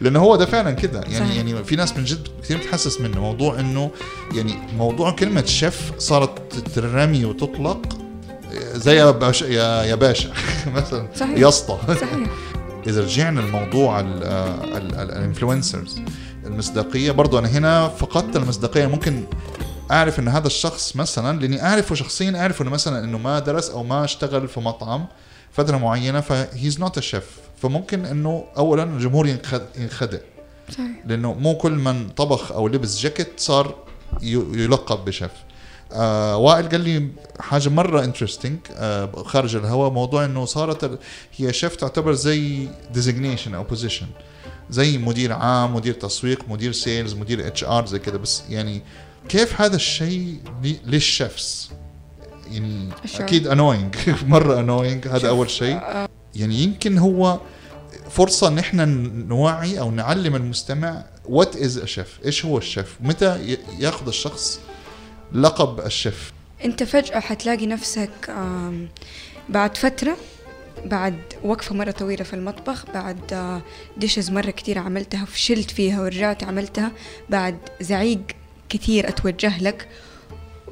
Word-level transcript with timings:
لأنه 0.00 0.18
هو 0.20 0.36
ده 0.36 0.46
فعلا 0.46 0.70
كده. 0.70 1.00
يعني 1.00 1.26
صحيح. 1.26 1.36
يعني 1.36 1.64
في 1.64 1.76
ناس 1.76 1.96
من 1.96 2.04
جد 2.04 2.28
كثير 2.42 2.58
بتحسس 2.58 3.00
منه. 3.00 3.20
موضوع 3.20 3.60
إنه 3.60 3.90
يعني 4.34 4.54
موضوع 4.76 5.10
كلمة 5.10 5.44
شيف 5.44 5.92
صارت 5.98 6.54
ترمي 6.74 7.24
وتطلق 7.24 7.98
زي 8.74 8.96
يا 8.96 9.10
باشا 9.10 9.44
يا 9.44 9.82
يا 9.84 9.94
باشا 9.94 10.32
مثلا 10.76 11.08
صحيح. 11.16 11.38
يا 11.38 11.48
اسطى. 11.48 11.78
صحيح. 11.88 12.28
إذا 12.86 13.00
رجعنا 13.02 13.40
لموضوع 13.40 14.00
الانفلونسرز 14.00 16.00
المصداقية. 16.46 17.10
برضو 17.10 17.38
أنا 17.38 17.48
هنا 17.48 17.88
فقدت 17.88 18.36
المصداقية. 18.36 18.86
ممكن 18.86 19.24
أعرف 19.90 20.18
إن 20.18 20.28
هذا 20.28 20.46
الشخص 20.46 20.96
مثلا 20.96 21.40
لأني 21.40 21.62
أعرفه 21.62 21.94
شخصيا 21.94 22.40
أعرف 22.40 22.62
إنه 22.62 22.70
مثلا 22.70 23.04
إنه 23.04 23.18
ما 23.18 23.38
درس 23.38 23.70
أو 23.70 23.82
ما 23.82 24.04
اشتغل 24.04 24.48
في 24.48 24.60
مطعم 24.60 25.06
فترة 25.52 25.76
معينة 25.76 26.20
ف 26.20 26.32
he's 26.32 26.80
not 26.80 26.98
a 26.98 27.00
chef 27.00 27.24
فممكن 27.62 28.04
إنه 28.04 28.44
اولا 28.56 28.82
الجمهور 28.82 29.26
ينخد- 29.26 29.66
ينخدع. 29.78 30.18
لأنه 31.06 31.34
مو 31.34 31.54
كل 31.56 31.72
من 31.72 32.08
طبخ 32.08 32.52
أو 32.52 32.68
لبس 32.68 32.98
جاكيت 32.98 33.28
صار 33.36 33.74
يلقب 34.22 35.04
بشيف. 35.04 35.30
آه 35.92 36.36
وائل 36.36 36.68
قال 36.68 36.80
لي 36.80 37.08
حاجة 37.40 37.68
مرة 37.68 38.04
interesting 38.04 38.58
آه 38.72 39.22
خارج 39.22 39.56
الهواء 39.56 39.90
موضوع 39.90 40.24
إنه 40.24 40.44
صارت 40.44 40.98
هي 41.36 41.52
شيف 41.52 41.76
تعتبر 41.76 42.12
زي 42.12 42.68
designation 42.94 43.54
أو 43.54 43.64
position 43.64 44.06
زي 44.70 44.98
مدير 44.98 45.32
عام 45.32 45.74
مدير 45.74 45.94
تسويق 45.94 46.48
مدير 46.48 46.72
sales 46.72 47.14
مدير 47.14 47.46
HR 47.46 47.86
زي 47.86 47.98
كده. 47.98 48.18
بس 48.18 48.42
يعني 48.48 48.82
كيف 49.28 49.60
هذا 49.60 49.76
الشيء 49.76 50.36
لل 50.86 51.10
chefs 51.10 51.70
يعني 52.50 52.88
الشعور. 53.04 53.24
أكيد 53.24 53.46
annoying 53.46 53.94
مرة 54.26 54.60
annoying 54.60 55.08
هذا 55.08 55.28
أول 55.28 55.50
شيء. 55.50 55.80
يعني 56.34 56.54
يمكن 56.54 56.98
هو 56.98 57.40
فرصة 58.10 58.48
إن 58.48 58.58
إحنا 58.58 58.84
نوعي 59.28 59.80
أو 59.80 59.90
نعلم 59.90 60.36
المستمع 60.36 61.04
what 61.28 61.56
is 61.56 61.78
a 61.78 61.86
chef 61.86 62.18
إيش 62.24 62.44
هو 62.44 62.58
الشيف؟ 62.58 62.96
متى 63.00 63.56
ياخذ 63.78 64.06
الشخص 64.08 64.60
لقب 65.32 65.80
الشيف؟ 65.86 66.32
أنت 66.64 66.82
فجأة 66.82 67.20
حتلاقي 67.20 67.66
نفسك 67.66 68.34
بعد 69.48 69.76
فترة 69.76 70.16
بعد 70.84 71.18
وقفة 71.44 71.74
مرة 71.74 71.90
طويلة 71.90 72.24
في 72.24 72.34
المطبخ 72.34 72.84
بعد 72.94 73.60
dishes 73.96 74.30
مرة 74.30 74.50
كتير 74.50 74.78
عملتها 74.78 75.24
فشلت 75.24 75.70
فيها 75.70 76.00
ورجعت 76.00 76.44
عملتها 76.44 76.92
بعد 77.30 77.56
زعيق 77.80 78.20
كتير 78.68 79.08
أتوجه 79.08 79.62
لك 79.62 79.88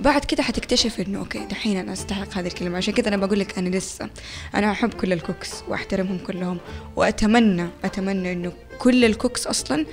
بعد 0.01 0.25
كده 0.25 0.43
حتكتشف 0.43 1.01
إنه 1.01 1.19
okay 1.19 1.39
دحين 1.39 1.77
أنا 1.77 1.93
أستحق 1.93 2.39
هذه 2.39 2.47
الكلمة. 2.47 2.77
عشان 2.77 2.95
كده 2.95 3.09
أنا 3.09 3.17
بقول 3.17 3.41
لك 3.41 3.59
أنا 3.59 3.69
لسه 3.69 4.11
أنا 4.55 4.71
أحب 4.71 4.95
كل 4.95 5.13
ال 5.13 5.19
cooks 5.19 5.51
وأحترمهم 5.69 6.19
كلهم. 6.19 6.59
وأتمنى 6.97 7.69
أتمنى 7.85 8.33
إنه 8.33 8.53
كل 8.79 9.05
ال 9.05 9.12
cooks 9.12 9.47
أصلا 9.47 9.87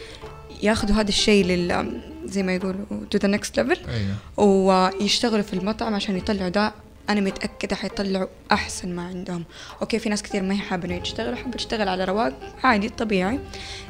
ياخذوا 0.64 0.96
هذا 0.96 1.10
الشيء 1.10 1.46
لل 1.46 2.02
زي 2.26 2.44
ما 2.44 2.56
يقولوا 2.56 2.86
the 3.16 3.28
next 3.28 3.62
level. 3.62 3.78
أيوه. 3.90 4.16
ويشتغلوا 4.38 5.44
في 5.44 5.54
المطعم 5.54 5.96
عشان 5.96 6.18
يطلعوا 6.18 6.50
ده. 6.50 6.74
أنا 7.10 7.22
متأكدة 7.22 7.76
حيطلعوا 7.76 8.28
أحسن 8.52 8.96
ما 8.96 9.02
عندهم. 9.02 9.44
okay 9.82 10.00
في 10.00 10.10
ناس 10.10 10.24
كثير 10.24 10.44
ما 10.44 10.54
هي 10.54 10.58
حابة 10.58 10.86
انه 10.86 10.96
يشتغلوا 10.96 11.36
حابه 11.36 11.52
تشتغل 11.52 11.88
على 11.88 12.06
رواق. 12.06 12.56
عادي 12.64 12.90
طبيعي. 12.90 13.40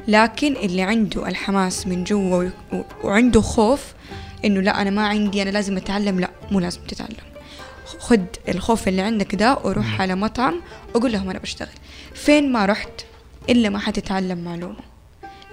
لكن 0.08 0.56
اللي 0.56 0.82
عنده 0.82 1.28
الحماس 1.28 1.86
من 1.86 2.04
جوا 2.04 2.50
وعنده 3.04 3.40
خوف 3.40 3.94
إنه 4.44 4.60
لا 4.60 4.82
أنا 4.82 4.90
ما 4.90 5.06
عندي 5.06 5.42
أنا 5.42 5.50
لازم 5.50 5.76
أتعلم. 5.76 6.20
لا 6.20 6.30
مو 6.50 6.60
لازم 6.60 6.80
تتعلم. 6.80 7.16
خد 7.98 8.26
الخوف 8.48 8.88
اللي 8.88 9.02
عندك 9.02 9.34
ده 9.34 9.58
وروح 9.64 10.00
على 10.00 10.14
مطعم 10.14 10.60
وقول 10.94 11.12
لهم 11.12 11.30
أنا 11.30 11.38
بشتغل. 11.38 11.68
فين 12.14 12.52
ما 12.52 12.66
رحت 12.66 12.90
إلا 13.50 13.68
ما 13.68 13.78
حتتعلم 13.78 14.38
معلومة. 14.38 14.76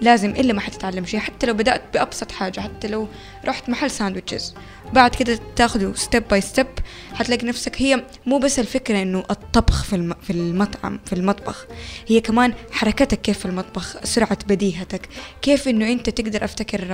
لازم 0.00 0.30
إلا 0.30 0.52
ما 0.52 0.60
حتتعلم 0.60 1.06
شيء. 1.06 1.20
حتى 1.20 1.46
لو 1.46 1.54
بدأت 1.54 1.82
بأبسط 1.94 2.32
حاجة 2.32 2.60
حتى 2.60 2.88
لو 2.88 3.08
رحت 3.44 3.68
محل 3.68 3.90
ساندويتشز. 3.90 4.54
بعد 4.92 5.14
كده 5.14 5.38
تاخده 5.56 5.94
step 5.94 6.28
by 6.28 6.40
step 6.40 6.66
حتلاقي 7.14 7.46
نفسك 7.46 7.82
هي 7.82 8.04
مو 8.26 8.38
بس 8.38 8.58
الفكرة 8.58 9.02
إنه 9.02 9.24
الطبخ 9.30 9.84
في 9.84 9.96
الم... 9.96 10.14
في 10.22 10.32
المطعم 10.32 11.00
في 11.06 11.12
المطبخ. 11.12 11.66
هي 12.08 12.20
كمان 12.20 12.54
حركتك 12.72 13.20
كيف 13.20 13.38
في 13.38 13.46
المطبخ 13.46 13.96
سرعة 14.04 14.38
بديهتك 14.48 15.08
كيف 15.42 15.68
إنه 15.68 15.92
أنت 15.92 16.10
تقدر 16.10 16.44
أفتكر 16.44 16.84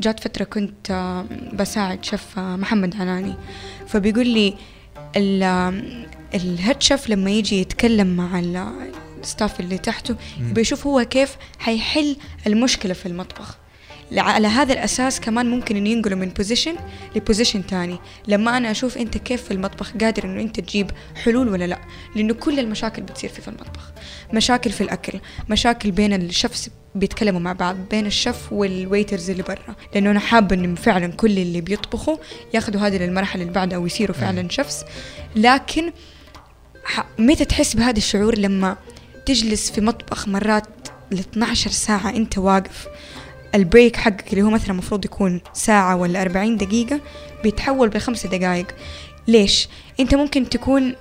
جات 0.00 0.20
فترة 0.20 0.44
كنت 0.44 0.90
آم، 0.90 1.26
بساعد 1.52 2.04
شيف 2.04 2.38
آه، 2.38 2.56
محمد 2.56 2.96
عناني. 2.96 3.34
فبيقول 3.86 4.26
لي 4.26 4.54
ال 6.34 6.44
head 6.44 6.82
chef 6.82 7.08
لما 7.10 7.30
يجي 7.30 7.60
يتكلم 7.60 8.16
مع 8.16 8.38
ال- 8.38 8.90
ال 9.22 9.28
staff 9.28 9.60
اللي 9.60 9.78
تحته 9.78 10.16
بيشوف 10.40 10.86
هو 10.86 11.04
كيف 11.04 11.36
حيحل 11.58 12.16
المشكلة 12.46 12.92
في 12.94 13.06
المطبخ. 13.06 13.56
على 14.12 14.48
هذا 14.48 14.72
الأساس 14.72 15.20
كمان 15.20 15.50
ممكن 15.50 15.76
إنه 15.76 15.88
ينقلوا 15.88 16.18
من 16.18 16.28
position 16.28 16.74
ل 17.16 17.22
position 17.22 17.66
تاني. 17.66 17.98
لما 18.28 18.56
أنا 18.56 18.70
أشوف 18.70 18.98
أنت 18.98 19.18
كيف 19.18 19.42
في 19.42 19.50
المطبخ 19.50 19.92
قادر 20.00 20.24
إنه 20.24 20.40
أنت 20.40 20.60
تجيب 20.60 20.90
حلول 21.14 21.48
ولا 21.48 21.64
لا. 21.64 21.78
لأنه 22.16 22.34
كل 22.34 22.58
المشاكل 22.58 23.02
بتصير 23.02 23.30
في, 23.30 23.42
في 23.42 23.48
المطبخ. 23.48 23.92
مشاكل 24.32 24.70
في 24.70 24.80
الأكل 24.80 25.20
مشاكل 25.48 25.90
بين 25.90 26.12
ال 26.12 26.22
chefs 26.22 26.70
بيتكلموا 26.94 27.40
مع 27.40 27.52
بعض 27.52 27.76
بين 27.90 28.06
الشيف 28.06 28.52
وال 28.52 28.69
waiters 28.69 29.30
اللي 29.30 29.42
برا. 29.42 29.76
لأنه 29.94 30.10
أنا 30.10 30.20
حابة 30.20 30.56
انه 30.56 30.74
فعلا 30.74 31.06
كل 31.06 31.38
اللي 31.38 31.60
بيطبخوا 31.60 32.16
ياخذوا 32.54 32.80
هذه 32.80 32.96
للمرحلة 32.96 33.42
اللي 33.42 33.52
بعدها 33.52 33.78
ويصيروا 33.78 34.16
فعلا 34.16 34.48
chefs 34.48 34.84
لكن 35.36 35.92
متى 37.18 37.44
تحس 37.44 37.74
بهذا 37.76 37.98
الشعور 37.98 38.38
لما 38.38 38.76
تجلس 39.26 39.70
في 39.70 39.80
مطبخ 39.80 40.28
مرات 40.28 40.66
ل 41.10 41.18
12 41.18 41.70
ساعة 41.70 42.10
أنت 42.10 42.38
واقف؟ 42.38 42.88
ال 43.54 43.61
break 43.61 43.96
حقك 43.96 44.30
اللي 44.32 44.42
هو 44.42 44.50
مثلا 44.50 44.70
المفروض 44.70 45.04
يكون 45.04 45.40
ساعة 45.52 45.96
ولا 45.96 46.22
40 46.22 46.56
دقيقة 46.56 47.00
بيتحول 47.42 47.88
بخمس 47.88 48.26
دقائق 48.26 48.66
ليش؟ 49.28 49.68
أنت 50.00 50.14
ممكن 50.14 50.48
تكون 50.48 50.94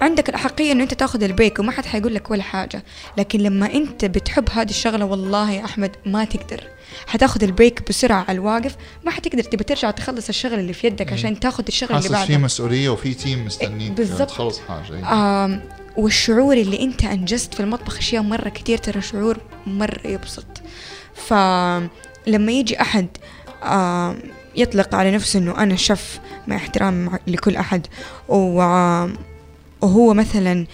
عندك 0.00 0.28
الأحقية 0.28 0.72
إنه 0.72 0.82
أنت 0.82 0.94
تاخذ 0.94 1.22
ال 1.22 1.28
break 1.28 1.58
وما 1.58 1.72
حد 1.72 1.86
حيقول 1.86 2.14
لك 2.14 2.30
ولا 2.30 2.42
حاجة. 2.42 2.84
لكن 3.16 3.40
لما 3.40 3.74
أنت 3.74 4.04
بتحب 4.04 4.50
هذه 4.50 4.70
الشغلة 4.70 5.04
والله 5.04 5.50
يا 5.50 5.64
أحمد 5.64 5.90
ما 6.06 6.24
تقدر. 6.24 6.60
حتاخذ 7.06 7.44
ال 7.44 7.51
break 7.51 7.88
بسرعة 7.88 8.24
على 8.28 8.38
الواقف 8.38 8.76
ما 9.04 9.10
حتقدر. 9.10 9.42
تبي 9.42 9.64
ترجع 9.64 9.90
تخلص 9.90 10.28
الشغل 10.28 10.58
اللي 10.58 10.72
في 10.72 10.86
يدك 10.86 11.12
عشان 11.12 11.40
تاخذ 11.40 11.64
الشغل 11.68 11.96
اللي 11.96 12.08
بعده 12.08 12.26
في 12.26 12.36
مسؤولية 12.36 12.88
وفي 12.88 13.14
team 13.14 13.44
مستنيك. 13.46 13.92
بالضبط. 13.92 14.30
تخلص 14.30 14.60
حاجة 14.68 14.96
أيوة. 14.96 15.44
آم 15.44 15.60
والشعور 15.96 16.56
اللي 16.56 16.82
أنت 16.82 17.04
أنجزت 17.04 17.54
في 17.54 17.60
المطبخ 17.60 17.98
أشياء 17.98 18.22
مرة 18.22 18.48
كتير 18.48 18.78
ترى 18.78 19.00
شعور 19.02 19.38
مرة 19.66 20.00
يبسط. 20.06 20.46
فلما 21.26 22.52
يجي 22.52 22.80
أحد 22.80 23.06
آم 23.64 24.18
يطلق 24.56 24.94
على 24.94 25.10
نفسه 25.10 25.38
إنه 25.38 25.62
أنا 25.62 25.76
شف 25.76 26.20
مع 26.46 26.56
احترام 26.56 27.18
لكل 27.26 27.56
آم، 28.30 29.16
وهو 29.82 30.14
مثلا 30.14 30.66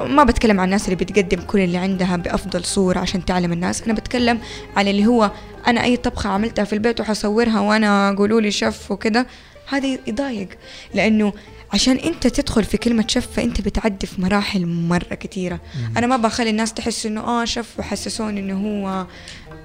ما 0.00 0.24
بتكلم 0.24 0.60
عن 0.60 0.64
الناس 0.66 0.84
اللي 0.84 0.96
بتقدم 0.96 1.40
كل 1.40 1.58
اللي 1.60 1.78
عندها 1.78 2.16
بأفضل 2.16 2.64
صورة 2.64 2.98
عشان 2.98 3.24
تعلم 3.24 3.52
الناس 3.52 3.82
أنا 3.82 3.92
بتكلم 3.92 4.38
على 4.76 4.90
اللي 4.90 5.06
هو 5.06 5.30
أنا 5.66 5.84
أي 5.84 5.96
طبخة 5.96 6.30
عملتها 6.30 6.64
في 6.64 6.72
البيت 6.72 7.00
وحصورها 7.00 7.60
وأنا 7.60 8.14
قولوا 8.18 8.40
لي 8.40 8.50
شف 8.50 8.90
وكده 8.90 9.26
هذا 9.68 9.98
يضايق 10.06 10.48
لأنه 10.94 11.32
عشان 11.72 11.96
أنت 11.96 12.26
تدخل 12.26 12.64
في 12.64 12.76
كلمة 12.76 13.04
شف 13.08 13.26
فأنت 13.36 13.60
بتعدي 13.60 14.06
في 14.06 14.20
مراحل 14.20 14.66
مرة 14.66 15.14
كتيرة. 15.14 15.60
أنا 15.96 16.06
ما 16.06 16.16
بخلي 16.16 16.50
الناس 16.50 16.74
تحس 16.74 17.06
إنه 17.06 17.20
آه 17.20 17.44
شف 17.44 17.78
وحسسوني 17.78 18.40
إنه 18.40 18.54
هو 18.68 19.06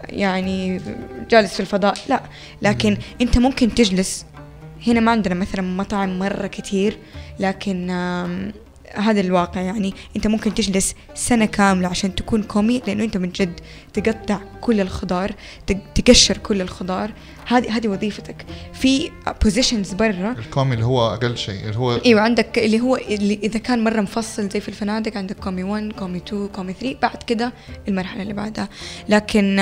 يعني 0.10 0.82
جالس 1.30 1.54
في 1.54 1.60
الفضاء. 1.60 1.98
لا. 2.10 2.24
لكن 2.62 2.98
أنت 3.22 3.38
ممكن 3.38 3.76
تجلس. 3.76 4.26
هنا 4.88 5.00
ما 5.00 5.12
عندنا 5.12 5.36
مثلا 5.36 5.62
مطاعم 5.62 6.20
مرة 6.20 6.48
كتير 6.48 6.98
لكن 7.40 7.88
هذا 8.96 9.22
الواقع 9.22 9.62
يعني 9.62 9.94
أنت 10.16 10.28
ممكن 10.28 10.54
تجلس 10.54 10.96
سنة 11.16 11.46
كاملة 11.46 11.88
عشان 11.88 12.16
تكون 12.16 12.44
commis 12.44 12.82
لأنه 12.88 13.04
أنت 13.04 13.18
من 13.18 13.30
جد 13.30 13.60
تقطع 13.94 14.40
كل 14.62 14.82
الخضار 14.82 15.32
تق- 15.68 15.94
تقشر 15.96 16.38
كل 16.38 16.62
الخضار. 16.62 17.12
هذه 17.48 17.78
هذه 17.78 17.88
وظيفتك. 17.88 18.46
في 18.74 19.12
positions 19.44 19.94
برا. 19.94 20.36
ال 20.40 20.45
commis 20.45 20.74
اللي 20.74 20.86
هو 20.86 21.08
أقل 21.14 21.38
شيء 21.38 21.64
اللي 21.66 21.78
هو 21.78 22.00
إيوه 22.06 22.22
عندك 22.22 22.60
اللي 22.60 22.80
هو 22.80 22.96
اللي 22.96 23.40
إذا 23.44 23.60
كان 23.60 23.84
مرة 23.84 24.02
مفصل 24.02 24.50
زي 24.50 24.60
في 24.60 24.68
الفنادق 24.70 25.18
عندك 25.18 25.36
commis 25.40 25.64
1 25.64 25.92
commis 25.92 26.18
2 26.18 26.48
commis 26.48 26.74
3 26.74 26.98
بعد 27.02 27.24
كده 27.24 27.54
المرحلة 27.88 28.22
اللي 28.22 28.34
بعدها. 28.34 28.70
لكن 29.10 29.58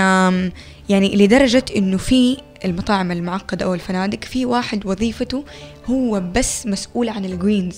يعني 0.90 1.16
لدرجة 1.16 1.66
إنه 1.75 1.98
في 1.98 2.38
المطاعم 2.66 3.12
المعقدة 3.12 3.66
أو 3.66 3.74
الفنادق 3.74 4.24
في 4.24 4.46
واحد 4.46 4.86
وظيفته 4.86 5.46
هو 5.86 6.22
بس 6.36 6.68
مسؤول 6.68 7.10
عن 7.10 7.25
ال 7.25 7.33
greens 7.33 7.78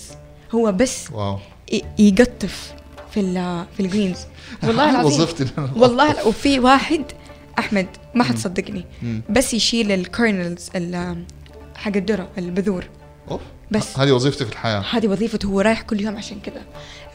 هو 0.54 0.72
بس 0.72 1.10
wow. 1.12 1.38
يقطف 1.98 2.72
في 3.10 3.20
ال- 3.20 3.66
في 3.76 3.80
ال 3.80 3.85
greens 3.85 4.18
والله 4.62 4.90
العظيم. 4.90 5.06
وظيفتي 5.20 5.46
والله 5.76 6.26
وفي 6.28 6.60
واحد 6.60 7.02
أحمد 7.58 7.86
ما 8.14 8.24
حتصدقني. 8.24 8.84
بس 9.30 9.54
يشيل 9.54 9.92
ال 9.92 10.01
kernels 10.01 10.68
حق 11.76 11.96
الذره 11.96 12.28
البذور. 12.38 12.84
أوف. 13.30 13.40
بس. 13.70 13.98
هذه 13.98 14.12
وظيفتي 14.12 14.44
في 14.44 14.52
الحياة. 14.52 14.84
هذه 14.90 15.08
وظيفته 15.08 15.46
هو 15.46 15.60
رايح 15.60 15.82
كل 15.82 16.00
يوم 16.00 16.16
عشان 16.16 16.40
كذا 16.40 16.62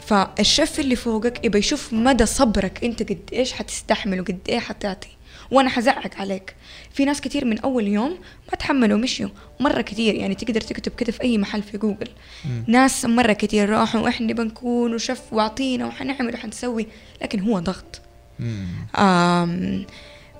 فالشيف 0.06 0.80
اللي 0.80 0.96
فوقك 0.96 1.44
يبى 1.44 1.58
يشوف 1.58 1.92
مدى 1.92 2.26
صبرك 2.26 2.84
أنت 2.84 3.02
قد 3.02 3.18
إيش 3.32 3.52
حتستحمل 3.52 4.20
وقد 4.20 4.38
إيه 4.48 4.58
حتعطي. 4.58 5.08
وأنا 5.50 5.68
حزعق 5.70 6.20
عليك 6.20 6.54
في 6.92 7.04
ناس 7.04 7.20
كتير 7.20 7.44
من 7.44 7.58
أول 7.58 7.88
يوم 7.88 8.10
ما 8.50 8.58
تحملوا 8.58 8.98
مشيوا 8.98 9.30
مرة 9.60 9.80
كتير 9.80 10.14
يعني 10.14 10.34
تقدر 10.34 10.60
تكتب 10.60 10.92
كده 10.94 11.12
في 11.12 11.22
أي 11.22 11.38
محل 11.38 11.62
في 11.62 11.78
جوجل 11.78 12.08
مم. 12.44 12.64
ناس 12.66 13.04
مرة 13.04 13.32
كتير 13.32 13.68
راحوا 13.70 14.00
وإحنا 14.00 14.32
بنكون 14.32 14.94
وشف 14.94 15.22
واعطينا 15.32 15.86
وحنعمل 15.86 16.34
وحنسوي 16.34 16.86
لكن 17.22 17.40
هو 17.40 17.58
ضغط 17.58 18.00
مم. 18.38 18.66
آم 18.96 19.86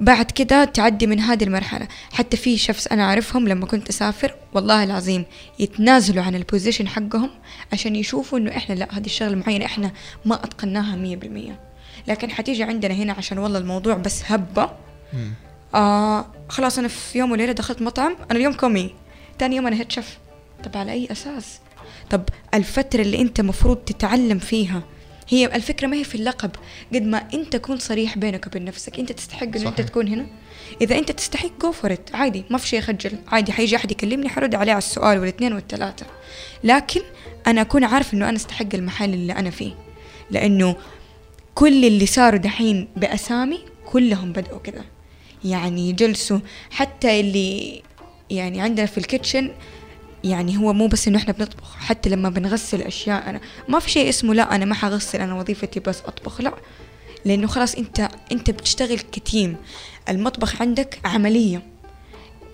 بعد 0.00 0.30
كده 0.30 0.64
تعدي 0.64 1.06
من 1.06 1.20
هذه 1.20 1.44
المرحلة 1.44 1.88
حتى 2.12 2.36
في 2.36 2.56
شخص 2.58 2.86
أنا 2.86 3.04
أعرفهم 3.04 3.48
لما 3.48 3.66
كنت 3.66 3.88
أسافر 3.88 4.34
والله 4.54 4.84
العظيم 4.84 5.24
يتنازلوا 5.58 6.22
عن 6.24 6.34
ال 6.34 6.40
position 6.40 6.88
حقهم 6.88 7.30
عشان 7.72 7.96
يشوفوا 7.96 8.38
إنه 8.38 8.56
إحنا 8.56 8.74
لا 8.74 8.88
هذه 8.98 9.06
الشغلة 9.06 9.32
المعينة 9.32 9.64
إحنا 9.64 9.90
ما 10.24 10.34
أتقناها 10.34 10.96
مية 10.96 11.16
بالمية 11.16 11.60
لكن 12.08 12.30
حتيجي 12.30 12.62
عندنا 12.62 12.94
هنا 12.94 13.12
عشان 13.12 13.38
والله 13.38 13.58
الموضوع 13.58 13.94
بس 13.94 14.22
هبة. 14.26 14.70
آه 15.74 16.26
خلاص 16.48 16.78
أنا 16.78 16.88
في 16.88 17.18
يوم 17.18 17.32
وليلة 17.32 17.52
دخلت 17.52 17.82
مطعم. 17.82 18.16
أنا 18.30 18.38
اليوم 18.38 18.52
commis. 18.52 18.94
تاني 19.38 19.56
يوم 19.56 19.66
أنا 19.66 19.76
head 19.76 19.92
chef 19.92 20.18
طب 20.64 20.76
على 20.76 20.92
أي 20.92 21.08
أساس؟ 21.12 21.58
طب 22.10 22.22
الفترة 22.54 23.02
اللي 23.02 23.20
أنت 23.20 23.40
مفروض 23.40 23.76
تتعلم 23.76 24.38
فيها 24.38 24.82
هي 25.28 25.46
الفكرة 25.46 25.86
ما 25.86 25.96
هي 25.96 26.04
في 26.04 26.14
اللقب. 26.14 26.50
قد 26.94 27.02
ما 27.02 27.28
أنت 27.34 27.52
تكون 27.56 27.78
صريح 27.78 28.18
بينك 28.18 28.46
وبين 28.46 28.64
نفسك 28.64 28.98
أنت 28.98 29.12
تستحق 29.12 29.42
إنه 29.56 29.68
أنت. 29.68 29.80
تكون 29.80 30.08
هنا. 30.08 30.26
إذا 30.80 30.98
أنت 30.98 31.10
تستحق 31.12 31.50
go 31.60 31.72
for 31.72 31.96
عادي 32.14 32.44
ما 32.50 32.58
في 32.58 32.68
شيء 32.68 32.78
يخجل. 32.78 33.18
عادي 33.28 33.52
حيجي 33.52 33.76
أحد 33.76 33.90
يكلمني 33.90 34.28
حأرد 34.28 34.54
عليه 34.54 34.72
على 34.72 34.78
السؤال 34.78 35.18
والاثنين 35.18 35.52
والثلاثة. 35.52 36.06
لكن 36.64 37.00
أنا 37.46 37.60
أكون 37.60 37.84
عارف 37.84 38.14
إنه 38.14 38.28
أنا 38.28 38.36
أستحق 38.36 38.74
المحل 38.74 39.14
اللي 39.14 39.32
أنا 39.32 39.50
فيه. 39.50 39.74
لأنه 40.30 40.76
كل 41.54 41.84
اللي 41.84 42.06
صاروا 42.06 42.38
دحين 42.38 42.88
بأسامي 42.96 43.60
كلهم 43.86 44.32
بدأوا 44.32 44.58
كذا. 44.58 44.84
يعني 45.44 45.92
جلسوا 45.92 46.38
حتى 46.70 47.20
اللي 47.20 47.82
يعني 48.30 48.60
عندنا 48.60 48.86
في 48.86 48.98
ال 48.98 49.05
kitchen 49.05 49.50
يعني 50.24 50.56
هو 50.58 50.72
مو 50.72 50.86
بس 50.86 51.08
إنه 51.08 51.18
إحنا 51.18 51.32
بنطبخ 51.32 51.76
حتى 51.76 52.08
لما 52.10 52.28
بنغسل 52.28 52.82
أشياء 52.82 53.30
أنا 53.30 53.40
ما 53.68 53.78
في 53.78 53.90
شيء 53.90 54.08
اسمه 54.08 54.34
لا 54.34 54.54
أنا 54.54 54.64
ما 54.64 54.74
حغسل 54.74 55.20
أنا 55.20 55.34
وظيفتي 55.34 55.80
بس 55.80 56.00
أطبخ 56.06 56.40
لا. 56.40 56.54
لأنه 57.24 57.46
خلاص 57.46 57.74
أنت 57.74 58.08
أنت 58.32 58.50
بتشتغل 58.50 58.98
كتيم. 58.98 59.56
المطبخ 60.08 60.62
عندك 60.62 60.98
عملية. 61.04 61.62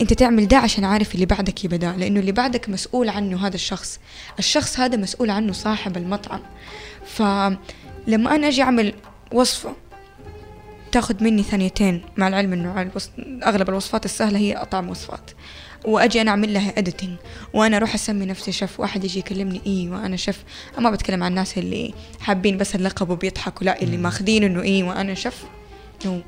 أنت 0.00 0.12
تعمل 0.12 0.48
ده 0.48 0.56
عشان 0.56 0.84
عارف 0.84 1.14
اللي 1.14 1.26
بعدك 1.26 1.64
يبدأ 1.64 1.92
لأنه 1.92 2.20
اللي 2.20 2.32
بعدك 2.32 2.68
مسؤول 2.68 3.08
عنه 3.08 3.46
هذا 3.46 3.54
الشخص. 3.54 4.00
الشخص 4.38 4.80
هذا 4.80 4.96
مسؤول 4.96 5.30
عنه 5.30 5.52
صاحب 5.52 5.96
المطعم. 5.96 6.40
فلما 7.06 8.34
أنا 8.34 8.48
أجي 8.48 8.62
أعمل 8.62 8.94
وصفة 9.32 9.74
تاخذ 10.94 11.24
مني 11.24 11.42
ثانيتين 11.42 12.02
مع 12.16 12.28
العلم 12.28 12.52
إنه 12.52 12.82
الوص... 12.82 13.10
أغلب 13.46 13.68
الوصفات 13.68 14.04
السهلة 14.04 14.38
هي 14.38 14.52
أطعم 14.52 14.90
وصفات. 14.90 15.30
وأجي 15.84 16.20
أنا 16.20 16.30
أعمل 16.30 16.54
لها 16.54 16.78
اديتنج 16.78 17.16
وأنا 17.54 17.76
أروح 17.76 17.94
أسمي 17.94 18.26
نفسي 18.26 18.52
شيف 18.52 18.80
واحد 18.80 19.04
يجي 19.04 19.18
يكلمني 19.18 19.60
أيوه 19.66 20.06
أنا 20.06 20.16
شيف. 20.16 20.44
ما 20.78 20.90
بتكلم 20.90 21.22
عن 21.22 21.30
الناس 21.30 21.58
اللي 21.58 21.94
حابين 22.20 22.58
بس 22.58 22.74
اللقب 22.74 23.10
وبيضحكوا 23.10 23.66
لا 23.66 23.82
اللي 23.82 23.96
ماخذين 23.96 24.44
إنه 24.44 24.62
أيوه 24.62 25.00
أنا 25.00 25.14
شيف. 25.14 25.44
نو. 26.06 26.20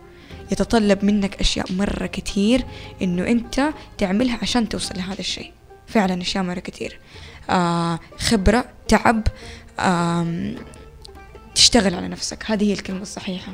يتطلب 0.53 1.05
منك 1.05 1.41
أشياء 1.41 1.73
مرة 1.73 2.07
كتير 2.07 2.65
إنه 3.03 3.27
أنت 3.27 3.69
تعملها 3.99 4.39
عشان 4.43 4.69
توصل 4.69 4.95
لهذا 4.97 5.21
الشيء. 5.21 5.53
فعلا 5.87 6.23
أشياء 6.23 6.45
مرة 6.45 6.61
كتير. 6.61 6.99
آه 7.51 7.99
خبرة 8.19 8.65
تعب 8.89 9.23
آم 9.81 10.55
تشتغل 11.55 11.95
على 11.95 12.09
نفسك. 12.09 12.45
هذه 12.47 12.65
هي 12.65 12.73
الكلمة 12.73 13.03
الصحيحة. 13.03 13.53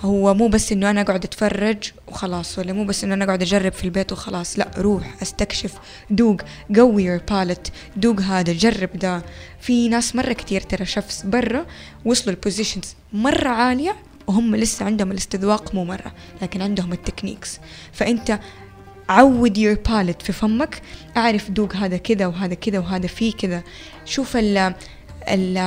هو 0.00 0.34
مو 0.34 0.48
بس 0.48 0.72
إنه 0.72 0.90
أنا 0.90 1.00
أقعد 1.00 1.24
أتفرج 1.24 1.92
وخلاص 2.08 2.58
ولا 2.58 2.72
مو 2.72 2.84
بس 2.84 3.04
إنه 3.04 3.14
أنا 3.14 3.24
أقعد 3.24 3.42
أجرب 3.42 3.72
في 3.72 3.84
البيت 3.84 4.12
وخلاص 4.12 4.58
لا 4.58 4.70
روح 4.78 5.22
أستكشف 5.22 5.74
دوق 6.10 6.40
قوي 6.76 7.04
your 7.04 7.20
palate 7.30 7.68
دوق 7.96 8.20
هذا 8.20 8.52
جرب 8.52 8.98
ده. 8.98 9.22
في 9.60 9.88
ناس 9.88 10.16
مرة 10.16 10.32
كتير 10.32 10.60
ترى 10.60 10.84
chefs 10.84 11.22
برا 11.22 11.66
وصلوا 12.04 12.34
ال 12.34 12.40
positions 12.40 12.94
مرة 13.12 13.48
عالية 13.48 13.96
وهم 14.26 14.56
لسه 14.56 14.84
عندهم 14.84 15.12
الاستذواق 15.12 15.74
مو 15.74 15.84
مرة 15.84 16.12
لكن 16.42 16.62
عندهم 16.62 16.92
ال 16.92 16.98
techniques 16.98 17.60
فأنت 17.92 18.40
عود 19.08 19.58
your 19.58 19.78
palate 19.88 20.22
في 20.22 20.32
فمك 20.32 20.82
أعرف 21.16 21.50
دوق 21.50 21.76
هذا 21.76 21.96
كذا 21.96 22.26
وهذا 22.26 22.54
كذا 22.54 22.78
وهذا 22.78 23.06
فيه 23.06 23.32
كذا. 23.32 23.62
شوف 24.04 24.36
ال 24.36 24.74
ال 25.28 25.58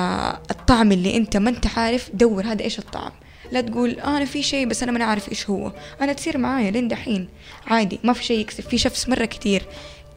الطعم 0.51 0.91
اللي 0.91 1.17
أنت 1.17 1.37
ما 1.37 1.49
أنت 1.49 1.67
عارف 1.77 2.09
دوق 2.13 2.45
هذا 2.45 2.63
إيش 2.63 2.79
الطعم؟ 2.79 3.11
لا 3.51 3.61
تقول 3.61 3.99
آه 3.99 4.17
أنا 4.17 4.25
في 4.25 4.43
شيء 4.43 4.67
بس 4.67 4.83
أنا 4.83 4.91
ما 4.91 5.05
عارف 5.05 5.29
إيش 5.29 5.49
هو. 5.49 5.71
أنا 6.01 6.13
تصير 6.13 6.37
معايا 6.37 6.71
لين 6.71 6.87
دحين. 6.87 7.27
عادي 7.67 7.99
ما 8.03 8.13
في 8.13 8.23
شيء 8.23 8.39
يكسف. 8.39 8.63
في 8.63 8.77
شخص 8.77 9.09
مرة 9.09 9.25
كتير 9.25 9.63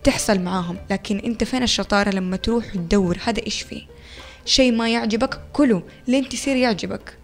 تحصل 0.05 0.41
معاهم 0.41 0.77
لكن 0.91 1.19
أنت 1.19 1.45
فين 1.45 1.63
الشطارة 1.63 2.11
لما 2.11 2.37
تروح 2.37 2.67
تدور 2.67 3.19
هذا 3.25 3.43
إيش 3.47 3.63
فيه؟ 3.63 3.83
شيء 4.45 4.73
ما 4.73 4.89
يعجبك 4.89 5.41
كله. 5.53 5.83
لين 6.09 6.29
تصير 6.29 6.57
يعجبك. 6.57 7.17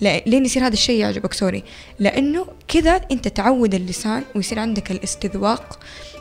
لا 0.00 0.18
لين 0.18 0.44
يصير 0.44 0.66
هذا 0.66 0.72
الشيء 0.72 1.00
يعجبك 1.00 1.32
sorry. 1.32 1.64
لأنه 1.98 2.46
كذا 2.68 3.00
أنت 3.10 3.28
تعود 3.28 3.74
اللسان 3.74 4.22
ويصير 4.34 4.58
عندك 4.58 4.90
الاستذواق 4.90 5.78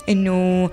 إنه 0.10 0.70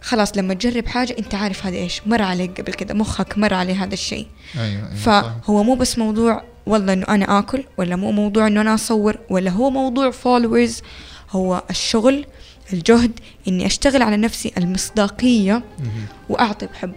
خلاص 0.00 0.36
لما 0.36 0.54
تجرب 0.54 0.86
حاجة 0.86 1.16
أنت 1.18 1.34
عارف 1.34 1.66
هذا 1.66 1.76
إيش 1.76 2.00
مر 2.06 2.22
عليك 2.22 2.60
قبل 2.60 2.72
كده 2.72 2.94
مخك 2.94 3.38
مر 3.38 3.54
عليه 3.54 3.84
هذا 3.84 3.94
الشيء 3.94 4.26
أيوه 4.58 4.90
صح. 5.04 5.34
فهو 5.44 5.62
مو 5.62 5.74
بس 5.74 5.98
موضوع 5.98 6.42
والله 6.66 6.92
إنه 6.92 7.06
أنا 7.08 7.38
آكل 7.38 7.64
ولا 7.76 7.96
مو 7.96 8.12
موضوع 8.12 8.46
إنه 8.46 8.60
أنا 8.60 8.74
أصور 8.74 9.18
ولا 9.30 9.50
هو 9.50 9.70
موضوع 9.70 10.10
followers 10.10 10.82
هو 11.30 11.62
الشغل 11.70 12.26
الجهد 12.72 13.20
إني 13.48 13.66
أشتغل 13.66 14.02
على 14.02 14.16
نفسي 14.16 14.52
المصداقية 14.58 15.62
مهم. 15.78 16.06
وأعطي 16.28 16.66
بحب 16.66 16.92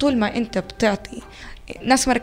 طول 0.00 0.16
ما 0.16 0.36
أنت 0.36 0.58
بتعطي 0.58 1.22
ناس 1.84 2.08
مرة 2.08 2.20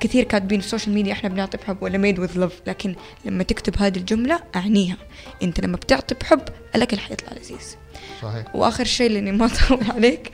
كثير 0.00 0.24
كاتبين 0.24 0.60
في 0.60 0.66
ال 0.66 0.70
social 0.70 0.94
media 0.94 1.12
إحنا 1.12 1.28
بنعطي 1.28 1.58
بحب 1.58 1.76
ولا 1.80 1.98
made 1.98 2.18
with 2.18 2.38
love 2.38 2.60
لكن 2.66 2.94
لما 3.24 3.42
تكتب 3.42 3.78
هذه 3.78 3.96
الجملة 3.96 4.40
اعنيها 4.56 4.96
أنت 5.42 5.60
لما 5.60 5.76
بتعطي 5.76 6.14
بحب 6.14 6.42
الاكل 6.74 6.98
حيطلع 6.98 7.32
لذيذ 7.32 7.76
صحيح. 8.22 8.56
وآخر 8.56 8.84
شيء 8.84 9.10
لاني 9.10 9.32
ما 9.32 9.46
اطول 9.66 9.90
عليك 9.90 10.30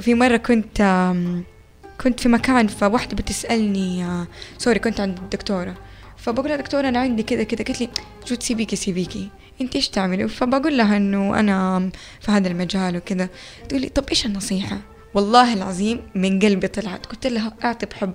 في 0.00 0.14
مرة 0.14 0.36
كنت 0.36 0.82
كنت 2.00 2.20
في 2.20 2.28
مكان 2.28 2.66
فواحدة 2.66 3.16
بتسألني 3.16 4.04
آه، 4.04 4.26
sorry 4.58 4.78
كنت 4.78 5.00
عند 5.00 5.18
الدكتورة. 5.18 5.74
فبقول 6.16 6.48
لها 6.48 6.56
دكتورة 6.56 6.88
أنا 6.88 6.98
عندي 6.98 7.22
كذا 7.22 7.42
كذا. 7.42 7.64
قالت 7.64 7.80
لي 7.80 7.88
شو 8.24 8.34
تسيبيكي 8.34 8.76
سيبيكي. 8.76 9.28
أنت 9.60 9.76
إيش 9.76 9.88
تعملي؟ 9.88 10.28
فبقول 10.28 10.78
لها 10.78 10.96
إنه 10.96 11.40
أنا 11.40 11.90
في 12.20 12.30
هذا 12.30 12.48
المجال 12.48 12.96
وكذا. 12.96 13.28
تقول 13.68 13.80
لي 13.80 13.88
طب 13.88 14.08
إيش 14.08 14.26
النصيحة؟ 14.26 14.78
والله 15.14 15.54
العظيم 15.54 16.00
من 16.14 16.38
قلبي 16.38 16.68
طلعت. 16.68 17.06
قلت 17.06 17.26
لها 17.26 17.52
أعطي 17.64 17.86
بحب. 17.86 18.12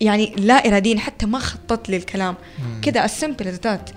يعني 0.00 0.34
لا 0.36 0.54
اراديا 0.54 0.98
حتى 0.98 1.26
ما 1.26 1.38
خططت 1.38 1.90
مم. 2.18 2.80
كذا 2.82 3.04
السمبل 3.04 3.46
ذات 3.48 3.90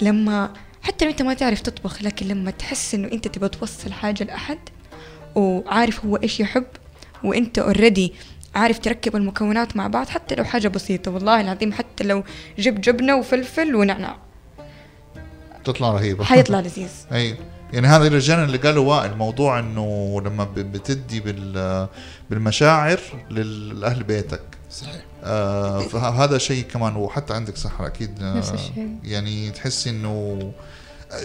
لما 0.00 0.52
حتى 0.82 1.04
لو 1.04 1.10
أنت 1.10 1.22
ما 1.22 1.34
تعرف 1.34 1.60
تطبخ 1.60 2.02
لكن 2.02 2.28
لما 2.28 2.50
تحس 2.50 2.94
إنه 2.94 3.08
أنت 3.12 3.28
تبغى 3.28 3.48
توصل 3.48 3.92
حاجة 3.92 4.24
لأحد 4.24 4.58
وعارف 5.34 6.04
هو 6.04 6.16
إيش 6.16 6.40
يحب 6.40 6.66
وأنت 7.24 7.58
اوريدي 7.58 8.12
عارف 8.54 8.78
تركب 8.78 9.16
المكونات 9.16 9.76
مع 9.76 9.86
بعض 9.86 10.08
حتى 10.08 10.34
لو 10.34 10.44
حاجة 10.44 10.68
بسيطة. 10.68 11.10
والله 11.10 11.40
العظيم 11.40 11.72
حتى 11.72 12.04
لو 12.04 12.24
جب 12.58 12.80
جبنه 12.80 13.16
وفلفل 13.16 13.74
ونعناع. 13.74 14.16
تطلع 15.64 15.92
رهيبة. 15.92 16.24
حيطلع 16.24 16.60
لذيذ. 16.60 16.90
أيوه. 17.12 17.36
يعني 17.72 17.86
هذا 17.86 18.04
يرجعنا 18.04 18.44
اللي 18.44 18.58
قاله 18.58 18.80
وائل 18.80 19.16
موضوع 19.16 19.58
إنه 19.58 20.20
لما 20.24 20.44
بتدي 20.56 21.20
بال 21.20 21.88
بالمشاعر 22.30 23.00
للأهل 23.30 24.02
بيتك. 24.02 24.42
صحيح. 24.70 25.02
آه 25.24 25.80
فهذا 25.80 26.38
شيء 26.38 26.64
كمان 26.64 26.96
وحتى 26.96 27.34
عندك 27.34 27.56
سحر 27.56 27.86
أكيد 27.86 28.22
آه 28.22 28.34
نفس 28.36 28.52
الشيء. 28.52 28.96
يعني 29.04 29.50
تحسي 29.50 29.90
إنه 29.90 30.52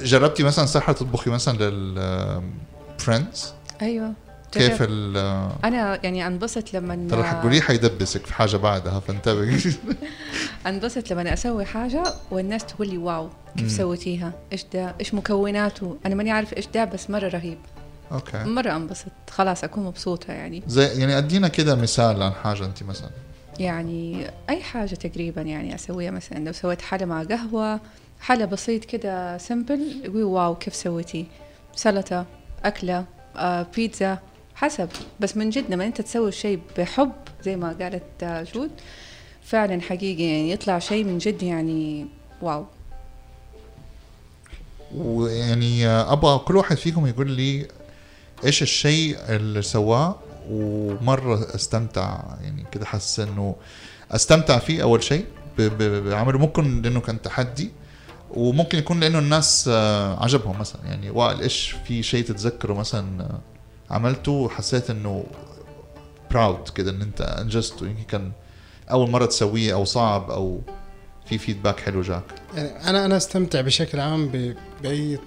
جربتي 0.04 0.44
مثلا 0.44 0.66
سحر 0.66 0.94
تطبخي 0.94 1.30
مثلا 1.30 1.58
لل 1.58 2.42
friends 2.98 3.54
أيوه. 3.82 4.14
كيف. 4.58 4.78
ال 4.82 5.18
أنا 5.64 6.00
يعني 6.04 6.28
أنبسط 6.28 6.74
لما 6.74 7.08
ترى 7.10 7.24
حتقولي 7.24 7.62
حيدبسك 7.62 8.26
في 8.26 8.34
حاجة 8.34 8.58
بعدها 8.58 9.00
فانتبهي. 9.00 9.60
أنبسط 10.68 11.12
لما 11.12 11.34
أسوي 11.34 11.66
حاجة 11.66 12.04
والناس 12.32 12.66
تقول 12.66 12.90
لي 12.90 12.98
wow 12.98 13.30
كيف. 13.58 13.72
سويتيها؟ 13.72 14.34
إيش 14.52 14.66
ده؟ 14.74 14.96
إيش 15.00 15.14
مكوناته؟ 15.14 15.98
أنا 16.06 16.16
ماني 16.16 16.32
عارف 16.32 16.54
إيش 16.54 16.68
ده 16.74 16.86
بس 16.86 17.10
مرة 17.10 17.28
رهيب. 17.28 17.58
أوكي. 18.12 18.44
مرة 18.44 18.76
أنبسط. 18.76 19.12
خلاص 19.30 19.64
أكون 19.64 19.84
مبسوطة 19.84 20.34
يعني. 20.34 20.64
زي 20.68 20.86
يعني 21.00 21.18
أدينا 21.18 21.48
كده 21.48 21.76
مثال 21.76 22.24
عن 22.24 22.32
حاجة 22.32 22.66
أنت 22.66 22.84
مثلا. 22.84 23.10
يعني 23.60 24.28
أي 24.50 24.62
حاجة 24.64 24.96
تقريبا 24.96 25.42
يعني 25.42 25.76
أسويها 25.76 26.12
مثلا. 26.12 26.38
لو 26.40 26.52
سويت 26.52 26.82
حلا 26.82 27.06
مع 27.06 27.24
قهوة 27.24 27.80
حلا 28.22 28.46
بسيط 28.46 28.86
كده 28.86 29.38
simple 29.38 30.12
wow 30.16 30.56
كيف 30.56 30.76
سويتي 30.76 31.26
سلطة 31.76 32.26
أكلة 32.64 33.06
آه 33.36 33.68
بيتزا 33.76 34.20
حسب. 34.56 34.90
بس 35.20 35.38
من 35.38 35.50
جد 35.50 35.66
لما 35.70 35.86
انت 35.86 36.02
تسوي 36.02 36.32
شيء 36.32 36.60
بحب 36.78 37.12
زي 37.44 37.56
ما 37.56 37.76
قالت 37.82 38.24
آه، 38.24 38.44
جود 38.44 38.72
فعلا 39.44 39.82
حقيقي 39.82 40.24
يعني 40.24 40.52
يطلع 40.52 40.80
شيء 40.80 41.04
من 41.04 41.18
جد 41.18 41.44
يعني 41.44 42.08
wow. 42.42 42.66
ويعني 44.96 45.88
أبغى 45.88 46.40
كل 46.40 46.58
واحد 46.58 46.78
فيكم 46.78 47.08
يقول 47.08 47.32
لي 47.32 47.68
إيش 48.46 48.62
الشيء 48.62 49.18
اللي 49.30 49.62
سواه 49.62 50.16
ومرة 50.50 51.56
استمتع 51.56 52.24
يعني 52.42 52.66
كده 52.72 52.86
حاسس 52.86 53.20
إنه 53.20 53.56
أستمتع 54.12 54.60
فيه 54.60 54.84
أول 54.84 55.04
شيء 55.04 55.26
بعمله. 55.58 56.40
ممكن 56.40 56.82
لأنه 56.82 57.00
كان 57.00 57.22
تحدي 57.22 57.72
وممكن 58.32 58.78
يكون 58.78 59.00
لأنه 59.00 59.20
الناس 59.20 59.70
آه، 59.74 60.24
عجبهم 60.24 60.60
مثلا. 60.60 60.82
يعني 60.86 61.10
وائل 61.10 61.42
إيش 61.42 61.76
في 61.88 62.04
شيء 62.04 62.26
تتذكره 62.26 62.74
مثلا 62.74 63.24
آه، 63.24 63.40
عملته 63.92 64.32
وحسيت 64.32 64.90
إنه 64.90 65.26
proud 66.32 66.70
كده 66.70 66.92
إن 66.92 67.02
أنت 67.02 67.22
أنجزته. 67.22 67.86
يمكن 67.86 68.04
كان 68.04 68.32
أول 68.92 69.10
مرة 69.10 69.26
تسويه 69.26 69.74
أو 69.74 69.86
صعب 69.86 70.32
أو 70.32 70.62
في 71.26 71.38
feedback 71.38 71.80
حلو 71.80 72.02
جاك. 72.02 72.24
يعني 72.56 72.90
أنا 72.90 73.06
أنا 73.06 73.18
أستمتع 73.18 73.62
بشكل 73.62 74.00
عام 74.00 74.28
ب- 74.28 74.56
by 74.84 75.20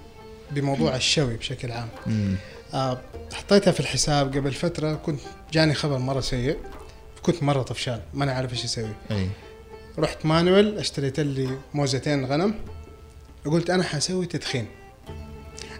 بموضوع 0.51 0.95
الشوي 0.95 1.37
بشكل 1.37 1.71
عام. 1.71 1.87
مم. 2.07 2.35
آه، 2.73 3.01
حطيتها 3.33 3.71
في 3.71 3.79
الحساب 3.79 4.37
قبل 4.37 4.51
فترة 4.51 4.93
كنت 4.93 5.19
جاني 5.53 5.73
خبر 5.73 5.97
مرة 5.97 6.19
سيء. 6.19 6.57
كنت 7.23 7.43
مرة 7.43 7.61
طفشان 7.61 8.01
ما 8.13 8.23
أنا 8.23 8.31
عارف 8.31 8.51
إيش 8.53 8.65
أسوي 8.65 8.89
أي. 9.11 9.29
رحت 9.99 10.25
مانويل 10.25 10.77
اشتريت 10.77 11.19
لي 11.19 11.57
موزتين 11.73 12.25
غنم. 12.25 12.53
وقلت 13.45 13.69
أنا 13.69 13.83
حسوي 13.83 14.25
تدخين. 14.25 14.67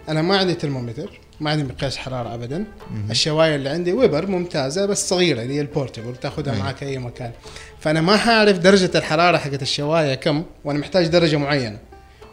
أنا 0.09 0.21
ما 0.21 0.37
عندي 0.37 0.53
ترمومتر. 0.53 1.19
ما 1.39 1.49
عندي 1.51 1.63
مقياس 1.63 1.97
حرارة 1.97 2.33
ابدا. 2.33 2.57
مهم. 2.91 3.11
الشواية 3.11 3.55
اللي 3.55 3.69
عندي 3.69 3.93
ويبر 3.93 4.27
ممتازة 4.27 4.85
بس 4.85 5.09
صغيرة 5.09 5.41
اللي 5.41 5.53
هي 5.53 5.61
ال 5.61 5.67
portable 5.67 6.15
تاخذها. 6.15 6.59
معك 6.59 6.83
أي 6.83 6.97
مكان. 6.97 7.31
فأنا 7.79 8.01
ما 8.01 8.17
حاعرف 8.17 8.57
درجة 8.57 8.91
الحرارة 8.95 9.37
حقت 9.37 9.61
الشواية 9.61 10.15
كم 10.15 10.43
وأنا 10.63 10.79
محتاج 10.79 11.07
درجة 11.07 11.37
معينة. 11.37 11.79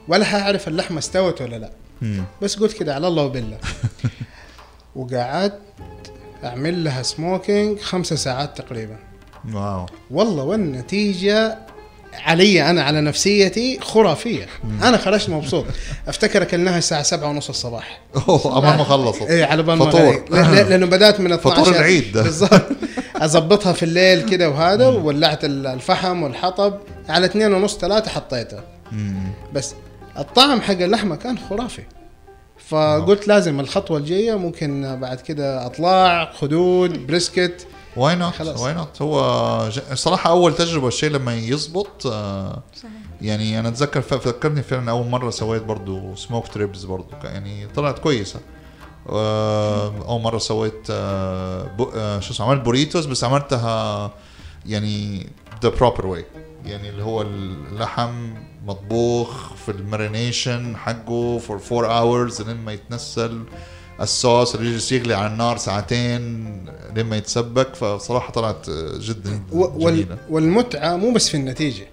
ولا 0.08 0.24
حاعرف 0.24 0.68
اللحمة 0.68 0.98
استوت 0.98 1.42
ولا 1.42 1.56
لا. 1.56 1.70
مم. 2.02 2.24
بس 2.42 2.56
قلت 2.56 2.78
كده 2.78 2.94
على 2.94 3.08
الله 3.08 3.22
وبالله. 3.22 3.58
وقعدت 4.96 5.58
أعمل 6.44 6.84
لها 6.84 7.02
smoking 7.02 7.78
خمسة 7.78 8.16
ساعات 8.16 8.58
تقريبا. 8.58 8.96
wow. 9.52 9.86
والله 10.10 10.44
والنتيجة 10.44 11.58
علي 12.24 12.70
أنا 12.70 12.82
على 12.82 13.00
نفسيتي 13.00 13.78
خرافية. 13.80 14.46
أنا 14.82 14.96
خرجت 14.96 15.30
مبسوط. 15.30 15.64
أفتكر 16.08 16.42
أكلناها 16.42 16.78
الساعة 16.78 17.02
سبعة 17.02 17.28
ونص 17.28 17.48
الصباح. 17.48 18.00
أوه 18.28 18.60
ما 18.76 18.84
خلصت 18.84 19.22
إيه 19.22 19.44
على 19.44 19.62
بال 19.62 19.78
فطور. 19.78 20.00
غريب. 20.00 20.22
ل- 20.30 20.34
ل- 20.36 20.70
لأنه 20.70 20.86
بدأت 20.86 21.20
من 21.20 21.32
12 21.32 21.62
فطور 21.62 21.74
العيد. 21.76 22.12
بالضبط. 22.18 22.62
أظبطها 23.16 23.72
في 23.72 23.82
الليل 23.82 24.22
كده 24.28 24.50
وهذا 24.50 24.86
وولعت 24.86 25.44
ال- 25.44 25.66
الفحم 25.66 26.22
والحطب. 26.22 26.74
على 27.08 27.26
اثنين 27.26 27.52
ونص 27.54 27.78
ثلاثة 27.78 28.10
حطيتها 28.10 28.64
مم. 28.92 29.32
بس 29.52 29.74
الطعم 30.18 30.60
حق 30.60 30.72
اللحمة 30.80 31.16
كان 31.16 31.38
خرافي. 31.38 31.82
فقلت 32.68 33.28
لازم 33.28 33.60
الخطوة 33.60 33.98
الجاية 33.98 34.34
ممكن 34.34 34.96
بعد 35.00 35.20
كده 35.20 35.66
أطلع 35.66 36.32
حدود 36.32 37.06
brisket. 37.06 37.66
why 37.96 38.14
not. 38.16 38.40
Why 38.40 38.74
not 38.74 39.02
هو 39.02 39.68
ج- 39.68 39.94
صراحة 39.94 40.30
أول 40.30 40.54
تجربة 40.54 40.88
الشيء 40.88 41.10
لما 41.10 41.34
يزبط 41.34 42.06
آه 42.06 42.62
صحيح. 42.76 42.90
يعني 43.22 43.60
أنا 43.60 43.68
أتذكر 43.68 44.00
فكرني 44.02 44.62
فعلا 44.62 44.90
أول 44.90 45.06
مرة 45.06 45.30
سويت 45.30 45.62
برضو 45.62 46.14
smoked 46.14 46.48
ribs 46.48 46.82
برضو 46.84 47.06
يعني 47.24 47.66
طلعت 47.66 47.98
كويسة. 47.98 48.40
آه، 49.08 49.92
أول 50.08 50.20
مرة 50.20 50.38
سويت 50.38 50.86
آه، 50.90 52.20
شو 52.20 52.32
اسمه 52.32 52.46
عملت 52.46 52.60
burritos 52.62 53.06
بس 53.06 53.24
عملتها 53.24 54.10
يعني 54.66 55.26
the 55.62 55.68
proper 55.68 56.06
way 56.06 56.24
يعني 56.64 56.88
اللي 56.88 57.02
هو 57.02 57.22
اللحم 57.22 58.34
مطبوخ 58.66 59.54
في 59.54 59.68
ال 59.72 59.82
marination 59.82 60.76
حقه 60.76 61.38
for 61.38 61.84
4 61.84 61.98
hours 61.98 62.42
لين 62.42 62.56
ما 62.56 62.72
يتنسل. 62.72 63.42
الصوص 64.00 64.54
اللي 64.54 64.70
يجلس 64.70 64.92
يغلي 64.92 65.14
على 65.14 65.26
النار 65.26 65.56
ساعتين 65.56 66.46
لين 66.94 67.06
ما 67.06 67.16
يتسبك 67.16 67.74
فصراحة 67.74 68.32
طلعت 68.32 68.70
جدا 69.00 69.42
جميلة. 69.52 70.18
والمتعة 70.30 70.96
مو 70.96 71.12
بس 71.12 71.28
في 71.28 71.36
النتيجة 71.36 71.86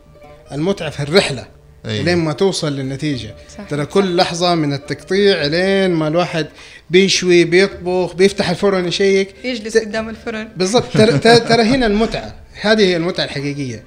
المتعة 0.52 0.90
في 0.90 1.00
الرحلة 1.00 1.48
أي. 1.86 2.04
لين 2.04 2.18
ما 2.18 2.34
توصل 2.34 2.74
للنتيجة. 2.74 3.36
صح. 3.58 3.68
ترى 3.70 3.86
كل 3.86 4.16
لحظة 4.16 4.56
من 4.56 4.74
التقطيع 4.74 5.46
لين 5.46 5.92
ما 5.92 6.08
الواحد 6.08 6.48
بيشوي 6.90 7.44
بيطبخ 7.44 8.14
بيفتح 8.16 8.50
الفرن 8.50 8.88
يشيك. 8.88 9.36
يجلس 9.44 9.78
قدام 9.78 10.10
الفرن. 10.10 10.50
بالضبط. 10.56 10.94
ترى, 10.94 11.20
ترى, 11.20 11.64
هنا 11.64 11.86
المتعة. 11.86 12.36
هذه 12.62 12.82
هي 12.82 12.98
المتعة 12.98 13.24
الحقيقية. 13.24 13.84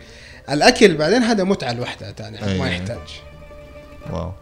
الأكل 0.50 0.96
بعدين 0.96 1.23
هذا 1.23 1.44
متعة 1.44 1.73
لوحدها 1.73 2.11
تاني 2.11 2.44
أي. 2.44 2.58
ما 2.58 2.70
يحتاج. 2.70 2.99
wow. 4.12 4.33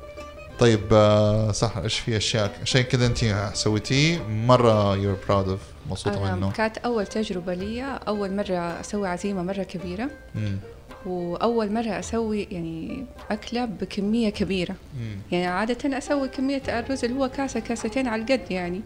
طيب 0.58 0.80
آه، 0.92 1.52
صح 1.52 1.76
إيش 1.76 1.98
في 1.98 2.16
أشياء؟ 2.16 2.60
شيء 2.64 2.82
كذا 2.82 3.06
انت 3.06 3.50
سويتيه 3.54 4.18
مرة 4.28 4.96
you're 4.96 5.16
proud 5.28 5.48
of 5.48 5.60
مبسوطة 5.90 6.34
منه. 6.36 6.52
كانت 6.52 6.78
أول 6.78 7.06
تجربة 7.06 7.54
لي 7.54 7.98
أول 8.08 8.36
مرة 8.36 8.80
أسوي 8.80 9.08
عزيمة 9.08 9.42
مرة 9.42 9.62
كبيرة. 9.62 10.10
مم. 10.34 10.58
وأول 11.06 11.72
مرة 11.72 11.98
أسوي 11.98 12.48
يعني 12.50 13.06
أكلة 13.30 13.64
بكمية 13.64 14.28
كبيرة. 14.28 14.74
مم. 15.00 15.16
يعني 15.32 15.46
عادة 15.46 15.98
أسوي 15.98 16.28
كمية 16.28 16.62
الرز 16.68 17.04
اللي 17.04 17.18
هو 17.18 17.28
كاسة 17.28 17.60
كاستين 17.60 18.08
على 18.08 18.22
القد 18.22 18.50
يعني. 18.50 18.80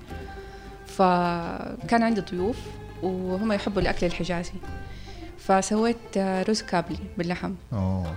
فكان 0.86 2.02
عندي 2.02 2.20
ضيوف 2.20 2.56
وهم 3.02 3.52
يحبوا 3.52 3.82
الأكل 3.82 4.06
الحجازي. 4.06 4.52
فسويت 5.38 5.96
آه، 6.16 6.42
رز 6.42 6.62
كابلي 6.62 6.98
باللحم. 7.18 7.54
أوه. 7.72 8.14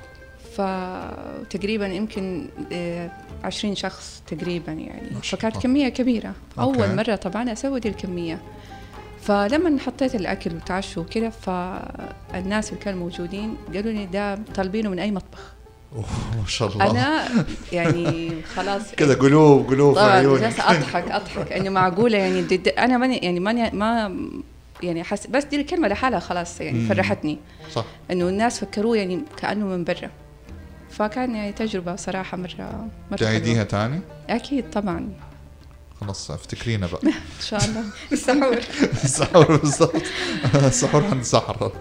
فتقريبا 0.58 1.88
يمكن 1.88 2.48
آه، 2.72 3.12
عشرين 3.44 3.76
شخص 3.76 4.24
تقريبا 4.28 4.72
يعني. 4.72 5.10
فكانت. 5.24 5.58
كمية 5.58 5.90
كبيرة. 5.90 6.34
أوكي. 6.60 6.80
أول 6.80 6.96
مرة 6.96 7.16
طبعا 7.16 7.52
أسوي 7.52 7.80
دي 7.80 7.90
الكمية. 7.90 8.40
فلما 9.22 9.80
حطيت 9.80 10.16
الأكل 10.16 10.56
وتعشوا 10.56 11.04
وكده 11.04 11.30
فالناس 11.30 12.70
اللي 12.70 12.80
كانوا 12.84 13.00
موجودين 13.00 13.58
قالوا 13.74 13.92
لي 13.92 14.06
ده 14.06 14.40
طالبينه 14.56 14.90
من 14.90 15.00
أي 15.00 15.12
مطبخ. 15.12 15.54
أوه، 15.96 16.06
ما 16.42 16.48
شاء 16.48 16.72
الله. 16.72 16.92
أنا 16.92 17.28
يعني 17.72 18.32
خلاص. 18.56 18.92
كذا 18.98 19.14
قلوب 19.14 19.70
قلوب 19.70 19.96
في 19.96 20.40
جالسة 20.42 20.72
أضحك 20.72 21.12
أضحك. 21.12 21.52
انه 21.52 21.70
معقولة 21.70 22.18
يعني 22.18 22.42
دي 22.42 22.58
دي 22.58 22.70
أنا 22.70 22.98
ماني 22.98 23.18
يعني 23.18 23.40
ماني 23.40 23.70
ما 23.72 24.16
يعني 24.84 25.04
حس 25.04 25.28
بس 25.28 25.44
دي 25.44 25.56
الكلمة 25.56 25.88
لحالها 25.88 26.20
خلاص 26.20 26.62
يعني 26.62 26.80
مم. 26.80 26.88
فرحتني. 26.88 27.38
صح. 27.72 27.86
إنه 28.12 28.30
الناس 28.30 28.60
فكروه 28.60 28.98
يعني 28.98 29.20
كأنه 29.38 29.66
من 29.66 29.84
برا. 29.84 30.10
فكان 30.92 31.36
يعني 31.36 31.52
تجربة 31.54 31.96
صراحة 31.96 32.38
مره 32.38 32.88
مرة 33.12 33.18
تعيديها. 33.18 33.64
تاني؟ 33.64 34.02
أكيد 34.30 34.70
طبعا. 34.70 35.10
خلاص 36.02 36.32
افتكرينا 36.32 36.88
بقى. 36.88 37.02
إن 37.08 37.42
شاء 37.42 37.66
الله. 37.66 37.84
السحور. 38.12 38.58
السحور 39.04 39.58
بالضبط. 39.58 40.02
السحور 40.56 41.04
عند 41.06 41.24
سحر. 41.24 41.72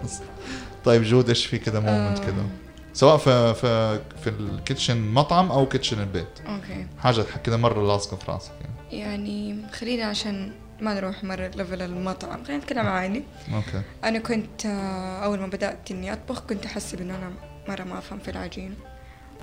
طيب 0.85 1.03
جود 1.03 1.29
إيش 1.29 1.45
في 1.45 1.57
كذا 1.57 1.79
moment. 1.79 2.19
كذا 2.19 2.45
سواء 2.93 3.17
في 3.17 3.53
في 3.53 3.99
في 4.23 4.29
ال 4.29 4.38
kitchen 4.38 5.01
مطعم 5.13 5.51
أو 5.51 5.65
kitchen 5.65 5.99
البيت. 5.99 6.39
أوكي. 6.47 6.85
حاجة 6.99 7.21
كذا 7.43 7.57
مرة 7.57 7.87
لاصقه 7.87 8.17
في 8.17 8.31
راسك 8.31 8.51
يعني. 8.61 8.99
يعني 9.01 9.55
خلينا 9.71 10.05
عشان 10.05 10.51
ما 10.81 10.93
نروح 10.93 11.23
مرة 11.23 11.47
level 11.55 11.81
المطعم. 11.81 12.43
خلينا 12.43 12.63
نتكلم 12.63 12.87
عادي 12.87 13.23
أوكي. 13.53 13.81
أنا 14.03 14.19
كنت 14.19 14.65
آه، 14.65 15.23
أول 15.23 15.39
ما 15.39 15.47
بدأت 15.47 15.91
إني 15.91 16.13
أطبخ 16.13 16.39
كنت 16.39 16.65
أحسب 16.65 17.01
إنه 17.01 17.15
أنا 17.15 17.31
مرة 17.67 17.83
ما 17.83 17.97
أفهم 17.97 18.19
في 18.19 18.31
العجين. 18.31 18.75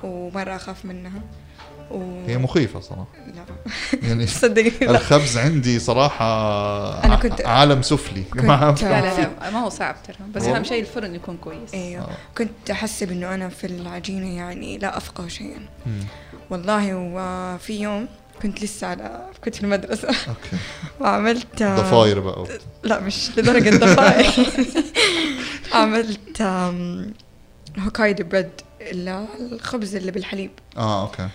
ومرة 0.05 0.57
أخاف 0.57 0.85
منها. 0.85 1.21
و... 1.91 2.25
هي 2.27 2.39
مخيفة 2.39 2.81
صراحة. 2.81 3.07
لا. 3.35 3.45
يعني 4.09 4.27
صدقني 4.43 4.91
الخبز 4.91 5.39
عندي 5.39 5.79
صراحة 5.79 6.25
أنا 7.05 7.17
كنت- 7.17 7.41
عالم 7.47 7.83
سفلي. 7.83 8.23
كنت- 8.23 8.45
ما 8.45 8.75
لا 8.83 9.01
لا 9.01 9.21
لا 9.21 9.51
ما 9.51 9.59
هو 9.61 9.69
صعب 9.69 9.97
ترى. 10.07 10.17
بس. 10.35 10.43
أهم 10.43 10.65
شيء 10.65 10.81
الفرن 10.81 11.15
يكون 11.15 11.37
كويس. 11.37 11.75
أيوه 11.75 12.03
آه. 12.05 12.09
كنت 12.39 12.71
احسب 12.71 13.11
انه 13.13 13.35
أنا 13.35 13.49
في 13.49 13.67
العجينة 13.67 14.37
يعني 14.37 14.79
لا 14.79 14.97
أفقه 14.97 15.29
شيئا. 15.29 15.61
مم. 15.87 16.01
والله 16.51 16.95
وفي 16.95 17.81
يوم 17.81 18.09
كنت 18.43 18.63
لسه 18.65 18.87
على 18.87 19.27
كنت 19.45 19.55
في 19.55 19.63
المدرسة. 19.63 20.09
أوكي. 20.09 20.57
وعملت 21.01 21.63
آه، 21.63 21.77
ضفاير 21.77 22.21
بقى. 22.21 22.45
لا 22.83 23.01
مش 23.01 23.31
لدرجة 23.39 23.77
ضفاير. 23.77 24.31
عملت 25.73 26.43
Hokkaido 27.79 28.25
bread. 28.25 28.51
اللي 28.91 29.27
الخبز 29.53 29.97
اللي 29.97 30.11
بالحليب. 30.11 30.51
آه 30.77 31.03
أوكي. 31.03 31.29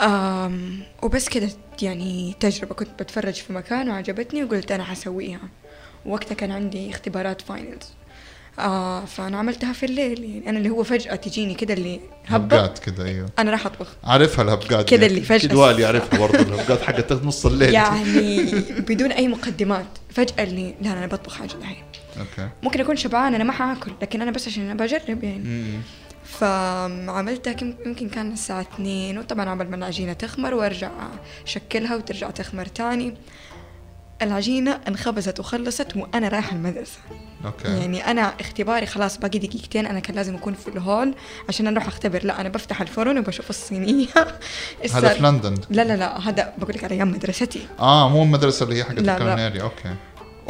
آم 0.00 0.82
وبس 1.02 1.28
كده 1.28 1.48
يعني 1.82 2.34
تجربة 2.40 2.74
كنت 2.74 3.02
بتفرج 3.02 3.34
في 3.34 3.52
مكان 3.52 3.88
وعجبتني 3.90 4.44
وقلت 4.44 4.72
أنا 4.72 4.84
حسويها. 4.84 5.40
وقتها 6.06 6.34
كان 6.34 6.52
عندي 6.52 6.90
اختبارات 6.90 7.40
finals 7.42 7.86
آه 8.58 9.04
فأنا 9.04 9.38
عملتها 9.38 9.72
في 9.72 9.86
الليل. 9.86 10.24
يعني 10.24 10.50
أنا 10.50 10.58
اللي 10.58 10.70
هو 10.70 10.82
فجأة 10.84 11.14
تجيني 11.14 11.54
كده 11.54 11.74
اللي 11.74 12.00
هبقات 12.26 12.78
كده 12.78 13.04
أيوه. 13.04 13.28
أنا 13.38 13.50
راح 13.50 13.66
أطبخ. 13.66 13.88
عارفها 14.04 14.44
الهبقات 14.44 14.88
كده 14.88 15.00
دي. 15.00 15.06
اللي 15.06 15.20
فجأة. 15.20 15.36
أكيد 15.36 15.54
وائل 15.54 15.80
يعرفها 15.80 16.18
برضه 16.18 16.38
الهبقات 16.38 16.82
حقت 16.82 17.12
نص 17.12 17.46
الليل. 17.46 17.74
يعني 17.74 18.44
بدون 18.80 19.12
أي 19.12 19.28
مقدمات. 19.28 19.86
فجأة 20.10 20.44
اللي 20.44 20.74
لا 20.82 20.92
أنا 20.92 21.06
بطبخ 21.06 21.34
حاجة 21.34 21.54
الحين. 21.54 21.84
أوكي. 22.18 22.48
ممكن 22.62 22.80
أكون 22.80 22.96
شبعان 22.96 23.34
أنا 23.34 23.44
ما 23.44 23.52
حاكل 23.52 23.92
لكن 24.02 24.22
أنا 24.22 24.30
بس 24.30 24.48
عشان 24.48 24.64
أنا 24.70 24.74
بجرب 24.74 25.24
يعني. 25.24 25.38
مم. 25.38 25.80
فعملتها 26.28 27.56
يمكن 27.86 28.08
كان 28.08 28.32
الساعة 28.32 28.60
اثنين 28.60 29.18
وطبعا 29.18 29.48
على 29.48 29.70
ما 29.70 29.76
العجينة 29.76 30.12
تخمر 30.12 30.54
وأرجع 30.54 30.90
أشكلها 31.46 31.96
وترجع 31.96 32.30
تخمر 32.30 32.66
تاني. 32.66 33.14
العجينة 34.22 34.80
انخبزت 34.88 35.40
وخلصت 35.40 35.96
وأنا 35.96 36.28
رايحة 36.28 36.56
المدرسة. 36.56 36.98
أوكي. 37.44 37.68
يعني 37.68 38.06
أنا 38.10 38.34
اختباري 38.40 38.86
خلاص 38.86 39.18
باقي 39.18 39.38
دقيقتين 39.38 39.86
أنا 39.86 40.00
كان 40.00 40.16
لازم 40.16 40.34
أكون 40.34 40.54
في 40.54 40.68
ال 40.68 40.77
hall 40.77 41.14
عشان 41.48 41.66
أروح 41.66 41.86
أختبر. 41.86 42.24
لا 42.24 42.40
أنا 42.40 42.48
بفتح 42.48 42.80
الفرن 42.80 43.18
وبشوف 43.18 43.50
الصينية. 43.50 44.06
هذا 44.94 45.08
في 45.08 45.22
لندن. 45.22 45.54
لا 45.70 45.84
لا 45.84 45.96
لا 45.96 46.28
هذا 46.28 46.52
بقول 46.58 46.74
لك 46.74 46.84
على 46.84 46.94
أيام 46.94 47.10
مدرستي. 47.10 47.66
آه 47.78 48.08
مو 48.08 48.22
المدرسة 48.22 48.64
اللي 48.64 48.76
هي 48.76 48.84
حقت. 48.84 48.98
الكولينيري 48.98 49.62
okay. 49.62 49.94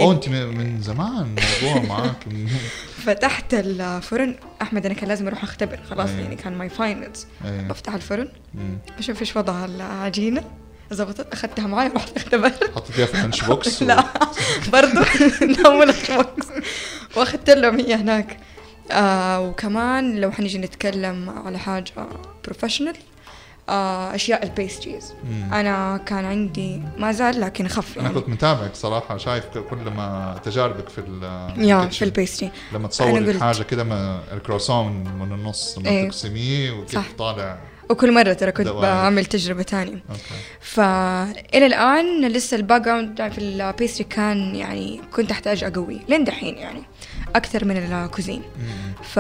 أوه 0.00 0.12
أنت 0.12 0.28
من 0.28 0.47
من 0.47 0.82
زمان 0.82 1.37
الموضوع 1.62 1.82
معك 1.97 2.26
فتحت 2.99 3.55
الفرن. 3.55 4.35
أحمد 4.62 4.87
أنا 4.87 4.95
كان 4.95 5.09
لازم 5.09 5.26
أروح 5.26 5.43
أختبر. 5.43 5.78
خلاص 5.90 6.09
أيوة. 6.11 6.21
يعني 6.23 6.37
كان 6.37 6.52
my 6.58 6.68
finals 6.68 7.26
إيه 7.45 7.61
بفتح 7.69 7.95
الفرن. 7.95 8.28
مم. 8.55 8.78
بشوف 8.99 9.21
إيش 9.21 9.37
وضع 9.37 9.64
العجينة. 9.64 10.45
زبطت 10.90 11.33
أخذتها 11.33 11.67
معي 11.67 11.88
ورحت 11.88 12.17
اختبرت 12.17 12.71
حطيتيها 12.76 13.07
في 13.07 13.17
lunch 13.16 13.44
box 13.44 13.82
لا. 13.83 14.05
برضو. 14.73 15.00
نعمل 15.62 15.95
box 16.11 16.47
وأخذت 17.17 17.50
لهم 17.50 17.81
هي 17.81 17.95
هناك. 17.95 18.37
آه 18.90 19.40
وكمان 19.40 20.21
لو 20.21 20.31
حنيجي 20.31 20.59
نتكلم 20.59 21.31
على 21.47 21.59
حاجة 21.59 21.93
professional 22.44 22.97
أشياء 24.14 24.42
ال 24.44 24.51
pastries. 24.51 25.14
أنا 25.52 25.96
كان 26.06 26.25
عندي 26.25 26.82
ما 26.98 27.12
زال 27.12 27.40
لكن 27.40 27.66
أنا 27.66 27.82
يعني 27.96 28.14
كنت 28.14 28.28
متابعك 28.28 28.75
صراحة 28.75 29.16
شايف 29.16 29.44
كل 29.58 29.76
ما 29.76 30.40
تجاربك 30.44 30.88
في 30.88 30.98
ال 31.00 31.22
yeah. 31.68 31.87
في 31.88 32.04
ال 32.04 32.11
pastry 32.11 32.50
لما 32.72 32.88
قلت- 32.88 33.40
حاجة 33.42 33.62
كده 33.62 33.84
ما 33.84 34.20
الكرواسون 34.32 34.92
من 35.18 35.32
النص 35.32 35.78
لما 35.78 35.88
إيه. 35.90 36.08
تقسميه 36.08 36.70
وكيف 36.70 36.94
صح. 36.94 37.06
طالع 37.18 37.58
وكل 37.90 38.12
مرة 38.14 38.32
ترى 38.32 38.52
كنت. 38.52 38.68
بعمل 38.68 39.25
تجربة 39.25 39.62
تانية 39.62 40.02
okay 40.11 40.20
فإلى 40.60 41.66
الآن 41.66 42.28
لسه 42.28 42.56
ال 42.56 42.80
background 42.82 43.28
في 43.28 43.38
ال 43.38 43.48
pastry 43.48 44.04
كان 44.04 44.54
يعني 44.54 45.00
كنت 45.12 45.30
أحتاج 45.30 45.64
أقوي 45.64 46.00
لين 46.08 46.25
دحين 46.25 46.54
يعني 46.54 46.82
أكثر 47.37 47.64
من 47.64 47.76
ال 47.76 47.84
cuisine. 47.84 48.42
ف 49.02 49.18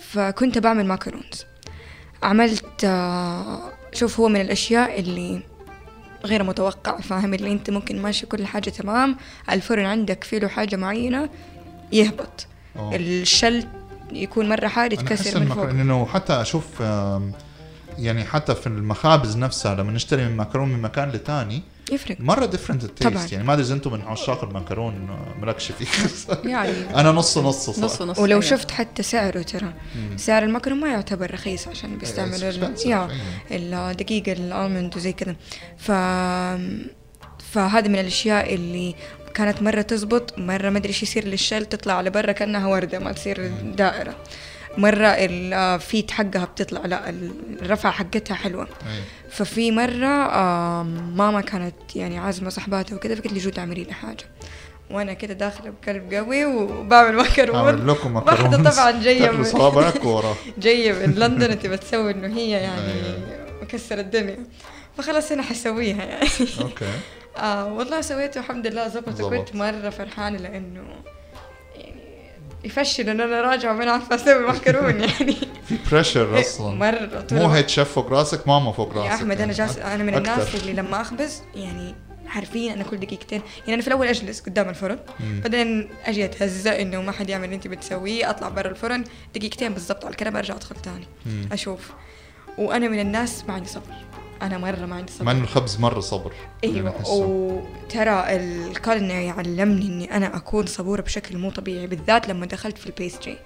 فكنت 0.00 0.58
بعمل 0.58 0.86
macarons 0.86 1.44
عملت 2.24 2.84
آه، 2.84 3.58
شوف 3.92 4.20
هو 4.20 4.28
من 4.28 4.40
الأشياء 4.40 5.00
اللي 5.00 5.40
غير 6.24 6.42
متوقع 6.42 7.00
فاهم؟ 7.00 7.34
اللي 7.34 7.52
أنت 7.52 7.70
ممكن 7.70 8.02
ماشي 8.02 8.26
كل 8.26 8.46
حاجة 8.46 8.70
تمام 8.70 9.16
الفرن 9.50 9.84
عندك 9.84 10.24
فيه 10.24 10.38
له 10.38 10.48
حاجة 10.48 10.76
معينة 10.76 11.28
يهبط. 11.92 12.46
أوه. 12.78 12.96
ال 12.96 13.07
shell 13.07 13.64
يكون 14.12 14.48
مرة 14.48 14.68
حار 14.68 14.92
يتكسر 14.92 15.40
من 15.40 15.46
فوق. 15.46 16.08
حتى 16.08 16.32
أشوف 16.32 16.64
آم، 16.82 17.32
يعني 17.98 18.24
حتى 18.24 18.54
في 18.54 18.66
المخابز 18.66 19.36
نفسها 19.36 19.74
لما 19.74 19.92
نشتري 19.92 20.24
من 20.24 20.36
macaron 20.36 20.68
من 20.68 20.82
مكان 20.82 21.08
لتاني 21.10 21.62
يفرق. 21.92 22.16
مرة 22.20 22.46
different. 22.46 22.84
ال 22.84 22.92
taste 22.92 23.32
يعني 23.32 23.44
ما 23.44 23.52
أدري 23.52 23.64
إذا 23.64 23.74
أنتم 23.74 23.92
من 23.92 24.00
عشاق 24.02 24.44
ال 24.44 24.52
macaron 24.52 25.08
آه، 25.10 25.40
مالكش 25.40 25.72
فيه. 25.72 25.86
يعني. 26.50 27.00
أنا 27.00 27.12
نص 27.12 27.38
نص 27.38 27.70
صح 27.70 27.82
نص 27.82 28.02
نص 28.02 28.18
ولو 28.18 28.30
أيوة. 28.30 28.40
شفت 28.40 28.70
حتى 28.70 29.02
سعره 29.02 29.42
ترى. 29.42 29.72
سعر 30.16 30.42
ال 30.42 30.47
macaron 30.47 30.80
ما 30.80 30.88
يعتبر 30.88 31.34
رخيص 31.34 31.68
عشان 31.68 31.98
بيستعملوا 31.98 32.38
It's 32.38 32.42
ال- 32.42 32.76
expensive، 32.76 32.86
yeah 32.86 33.08
أيوة. 33.50 33.90
الدقيق 33.90 34.28
ال 34.28 34.38
almond 34.38 34.96
وزي 34.96 35.12
كذا. 35.12 35.36
ف 35.78 35.90
فهذه 37.52 37.88
من 37.88 37.98
الأشياء 37.98 38.54
اللي 38.54 38.94
كانت 39.34 39.62
مرة 39.62 39.82
تزبط 39.82 40.38
مرة 40.38 40.70
ما 40.70 40.78
أدري 40.78 40.88
إيش 40.88 41.02
يصير 41.02 41.24
للشل 41.24 41.66
تطلع 41.66 41.94
على 41.94 42.10
برا 42.10 42.32
كأنها 42.32 42.66
وردة 42.66 42.98
ما 42.98 43.12
تصير 43.12 43.48
دائرة. 43.76 44.14
مرة 44.78 45.06
الفيت 45.06 46.10
حقها 46.10 46.44
بتطلع 46.44 46.80
لا 46.86 47.10
الرفعة 47.62 47.92
حقتها 47.92 48.34
حلوة. 48.34 48.68
أيوة. 48.86 49.04
ففي 49.30 49.70
مرة 49.70 50.06
آم، 50.80 51.16
ماما 51.16 51.40
كانت 51.40 51.74
يعني 51.96 52.18
عازمة 52.18 52.48
صحباتها 52.50 52.96
وكذا 52.96 53.14
فقلت 53.14 53.32
لي 53.32 53.38
جو 53.38 53.50
تعملي 53.50 53.84
لي 53.84 53.92
حاجة. 53.92 54.24
وأنا 54.90 55.12
كده 55.12 55.34
داخلة 55.34 55.72
بقلب 55.82 56.14
قوي 56.14 56.44
وبعمل 56.44 57.16
مكرون 57.16 57.56
أعمل 57.56 57.88
لكم 57.88 58.16
واحدة 58.26 58.70
طبعا 58.70 58.90
جاية 59.02 59.18
تاكلوا 59.20 59.38
من- 59.38 59.44
صوابعك 59.44 60.00
جاية 60.58 60.92
من 61.06 61.14
لندن 61.14 61.50
أنت 61.50 61.66
بتسوي 61.66 62.10
إنه 62.10 62.36
هي 62.36 62.50
يعني 62.50 62.92
أيوة. 62.92 63.62
مكسرة 63.62 64.00
الدنيا. 64.00 64.38
فخلاص 64.98 65.32
أنا 65.32 65.42
حسويها 65.42 66.04
يعني. 66.04 66.28
okay. 66.60 66.84
آه 67.36 67.72
والله 67.72 68.00
سويته 68.00 68.38
الحمد 68.38 68.66
لله 68.66 68.88
زبط. 68.88 69.20
وكنت 69.20 69.54
مرة 69.54 69.90
فرحانة 69.90 70.38
لأنه 70.38 70.82
يفشل 72.64 73.08
إن 73.08 73.20
أنا 73.20 73.40
راجعة 73.40 73.72
ما 73.72 73.90
عارفة 73.90 74.14
أسوي 74.14 74.46
macaron 74.46 75.00
يعني 75.04 75.36
في 75.68 75.78
pressure 75.90 76.40
أصلا 76.40 76.74
مرة 76.74 77.20
طول 77.20 77.38
مو. 77.38 77.46
هيد 77.48 77.68
شيف 77.68 77.88
فوق 77.92 78.10
راسك 78.10 78.48
ماما 78.48 78.72
فوق 78.72 78.96
راسك 78.96 79.10
يا 79.10 79.14
أحمد 79.14 79.30
أنا 79.30 79.40
يعني. 79.40 79.52
جالس 79.52 79.78
أنا 79.78 80.04
من 80.04 80.14
أكتر. 80.14 80.32
الناس 80.32 80.54
اللي 80.54 80.72
لما 80.72 81.00
أخبز 81.00 81.42
يعني 81.54 81.94
حرفيا 82.26 82.72
أنا 82.74 82.84
كل 82.84 82.96
دقيقتين 82.96 83.42
يعني 83.60 83.74
أنا 83.74 83.82
في 83.82 83.88
الأول 83.88 84.06
أجلس 84.06 84.40
قدام 84.40 84.68
الفرن 84.68 84.98
مم. 85.20 85.40
بعدين 85.40 85.88
أجي 86.04 86.24
أتهزأ 86.24 86.82
إنه 86.82 87.02
ما 87.02 87.12
حد 87.12 87.28
يعمل 87.30 87.44
اللي 87.44 87.56
أنت 87.56 87.66
بتسويه 87.68 88.30
أطلع 88.30 88.48
برا 88.48 88.70
الفرن 88.70 89.04
دقيقتين 89.34 89.74
بالضبط 89.74 90.04
على 90.04 90.12
الكنبة 90.12 90.38
أرجع 90.38 90.54
أدخل 90.54 90.76
تاني 90.76 91.06
مم. 91.26 91.48
أشوف 91.52 91.90
وأنا 92.58 92.88
من 92.88 93.00
الناس 93.00 93.44
ما 93.48 93.54
عندي 93.54 93.68
صبر 93.68 93.94
أنا 94.42 94.58
مرة 94.58 94.86
ما 94.86 94.96
عندي 94.96 95.12
مع 95.12 95.18
صبر 95.18 95.30
إنه 95.30 95.42
الخبز 95.42 95.76
مرة 95.78 96.00
صبر 96.00 96.32
أيوه. 96.64 96.94
وترى 97.10 98.24
ال 98.36 98.46
culinary 98.46 99.30
علمني 99.30 99.86
إني 99.86 100.16
أنا 100.16 100.36
أكون 100.36 100.66
صبورة 100.66 101.00
بشكل 101.02 101.38
مو 101.38 101.50
طبيعي 101.50 101.86
بالذات 101.86 102.28
لما 102.28 102.46
دخلت 102.46 102.78
في 102.78 102.86
ال 102.86 102.93
pastry 102.93 103.38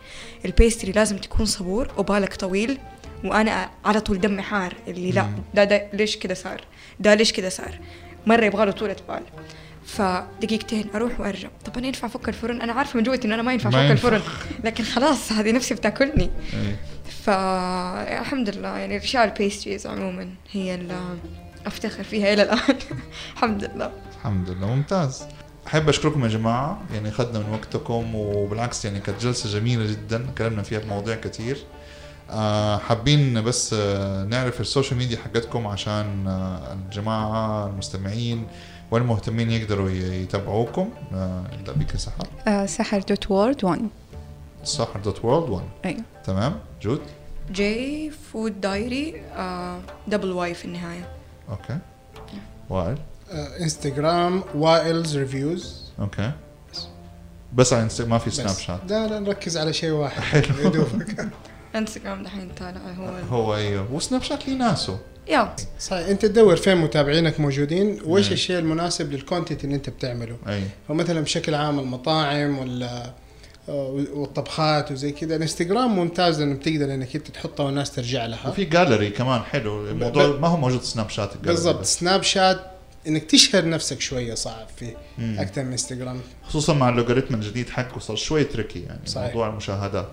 ال 0.45 0.52
pastry 0.52 0.93
لازم 0.93 1.17
تكون 1.19 1.47
صبور 1.47 1.91
وبالك 1.97 2.35
طويل 2.37 2.79
وأنا 3.25 3.71
على 3.85 4.01
طول 4.01 4.21
دمي 4.21 4.43
حار 4.43 4.75
اللي 4.89 5.11
لا. 5.11 5.27
ده, 5.55 5.65
ده 5.65 5.89
ليش 5.93 6.17
كذا 6.17 6.35
صار 6.35 6.61
ده 7.01 7.15
ليش 7.15 7.33
كذا 7.33 7.49
صار 7.49 7.79
مرة 8.27 8.45
يبغى 8.45 8.67
له 8.67 8.73
طولة 8.73 8.97
بال 9.09 9.23
فدقيقتين 9.87 10.85
أروح 10.95 11.21
وأرجع 11.21 11.49
طب 11.65 11.79
أنا 11.79 11.87
ينفع 11.87 12.07
افك 12.07 12.29
الفرن 12.29 12.61
أنا 12.61 12.73
عارفة 12.73 12.97
من 12.97 13.03
جوتي 13.03 13.27
إنه 13.27 13.35
أنا 13.35 13.43
ما 13.43 13.53
ينفع 13.53 13.69
افك. 13.69 13.77
الفرن 13.91 14.21
لكن 14.65 14.85
خلاص 14.85 15.33
هذه 15.33 15.53
نفسي 15.53 15.75
بتاكلني 15.75 16.31
إيه. 16.53 16.77
فالحمد 17.09 18.49
لله 18.57 18.79
يعني 18.79 18.97
الاشياء 18.97 19.25
ال 19.25 19.32
pastries 19.32 19.87
عموما 19.87 20.29
هي 20.53 20.75
اللي 20.75 20.95
أفتخر 21.67 22.03
فيها 22.05 22.33
إلى 22.33 22.43
الآن. 22.43 22.59
الحمد 23.35 23.65
لله 23.65 23.91
الحمد 24.19 24.51
لله 24.51 24.67
ممتاز. 24.67 25.23
أحب 25.67 25.89
أشكركم 25.89 26.23
يا 26.25 26.29
جماعة 26.29 26.81
يعني 26.95 27.09
أخذنا 27.09 27.39
من 27.39 27.53
وقتكم 27.53 28.15
وبالعكس 28.15 28.85
يعني 28.85 29.01
كانت 29.01 29.21
جلسة 29.23 29.59
جميلة 29.59 29.87
جدا 29.91 30.27
تكلمنا 30.35 30.63
فيها 30.63 30.79
بمواضيع 30.79 31.15
كثير 31.17 31.59
آه 32.31 32.79
حابين 32.79 33.43
بس 33.43 33.75
آه 33.79 34.25
نعرف 34.25 34.61
ال 34.61 34.66
social 34.66 34.99
media 34.99 35.19
حقتكم 35.19 35.67
عشان 35.67 36.27
آه 36.29 36.73
الجماعة 36.73 37.67
المستمعين 37.67 38.47
والمهتمين 38.91 39.51
يقدروا 39.51 39.91
يتابعوكم. 39.91 40.91
نبدا 41.53 41.73
بك 41.73 41.97
سحر. 41.97 42.67
سحر 42.67 42.99
dot 42.99 43.31
world 43.31 43.65
1 43.65 43.81
سحر 44.65 45.01
dot 45.01 45.25
world 45.25 45.51
1 45.51 45.65
أيوه 45.85 46.01
تمام؟ 46.25 46.59
good. 46.83 47.01
جي 47.53 48.11
food 48.11 48.61
diary 48.61 49.23
double 50.09 50.33
y 50.33 50.55
في 50.55 50.65
النهاية. 50.65 51.09
okay. 51.51 51.79
وائل 52.71 52.99
آه، 53.33 53.61
انستغرام 53.61 54.43
وائلز 54.55 55.17
ريفيوز 55.17 55.83
أوكي. 56.01 56.33
بس 57.55 57.73
على 57.73 57.83
انستا 57.83 58.05
ما 58.05 58.19
في 58.19 58.31
سناب 58.31 58.57
شات 58.57 58.81
لا 58.89 59.07
لا 59.07 59.19
نركز 59.21 59.57
على 59.57 59.73
شيء 59.73 59.91
واحد. 59.91 60.43
دوبك 60.75 61.29
انستغرام 61.75 62.23
دحين 62.23 62.51
طالع 62.59 62.81
هو 62.93 63.09
ال- 63.19 63.25
هو 63.31 63.55
أيوه 63.55 63.93
وسناب 63.93 64.23
شات 64.23 64.49
ليه 64.49 64.57
ناسه. 64.57 64.99
yeah. 65.29 65.57
صحيح 65.81 66.09
أنت 66.09 66.27
تدور 66.27 66.57
فين 66.57 66.77
متابعينك 66.77 67.41
موجودين؟ 67.41 68.01
وايش. 68.05 68.33
الشيء 68.33 68.59
المناسب 68.59 69.13
لل 69.13 69.24
content 69.24 69.65
اللي 69.65 69.75
أنت 69.75 69.91
بتعمله؟ 69.91 70.37
أي. 70.49 70.63
فمثلا 70.89 71.21
بشكل 71.21 71.55
عام 71.55 71.79
المطاعم 71.79 72.59
ولا 72.59 73.05
آه، 73.07 73.15
والطبخات 73.69 74.93
وزي 74.93 75.13
كذا. 75.13 75.37
الانستغرام 75.37 75.97
ممتاز 75.97 76.41
لأنه 76.41 76.55
بتقدر 76.55 76.95
إنك 76.95 77.17
أنت 77.17 77.29
تحطها 77.29 77.65
والناس 77.67 77.91
ترجع 77.93 78.27
لها 78.27 78.49
وفي 78.49 78.65
جاليري 78.65 79.11
كمان 79.11 79.41
حلو. 79.43 79.89
الموضوع 79.89 80.27
ب- 80.27 80.41
ما 80.41 80.49
هو 80.49 80.57
موجود 80.57 80.83
سناب 80.83 81.11
شات 81.11 81.37
بالضبط. 81.37 81.85
سناب 81.85 82.23
شات 82.23 82.61
إنك 83.09 83.23
تشهر 83.25 83.69
نفسك 83.69 84.01
شوية 84.01 84.35
صعب 84.35 84.67
فيه 84.77 84.97
مم. 85.19 85.37
أكثر 85.39 85.63
من 85.65 85.73
انستغرام. 85.73 86.21
خصوصا 86.49 86.73
مع 86.75 86.89
ال 86.89 86.93
algorithm 86.93 87.35
الجديد 87.35 87.69
حقه 87.71 87.99
صار 87.99 88.17
شوي 88.17 88.45
tricky 88.45 88.81
يعني. 88.83 89.01
صحيح. 89.07 89.27
موضوع 89.27 89.49
المشاهدات. 89.49 90.11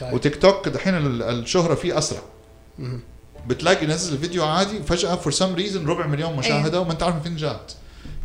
صحيح. 0.00 0.12
وتيك 0.12 0.36
توك 0.42 0.68
دحين 0.68 0.94
ال- 0.94 1.22
الشهرة 1.22 1.74
فيه 1.74 1.98
أسرع. 1.98 2.20
مم. 2.78 3.00
بتلاقي 3.46 3.84
ينزل 3.84 4.12
الفيديو 4.14 4.44
عادي 4.44 4.82
فجأة 4.82 5.14
for 5.14 5.32
some 5.32 5.54
reason 5.54 5.86
ربع 5.86 6.06
مليون 6.06 6.36
مشاهدة 6.36 6.80
وما 6.80 6.92
أنت 6.92 7.02
عارف 7.02 7.14
من 7.16 7.22
فين 7.22 7.36
جات. 7.36 7.72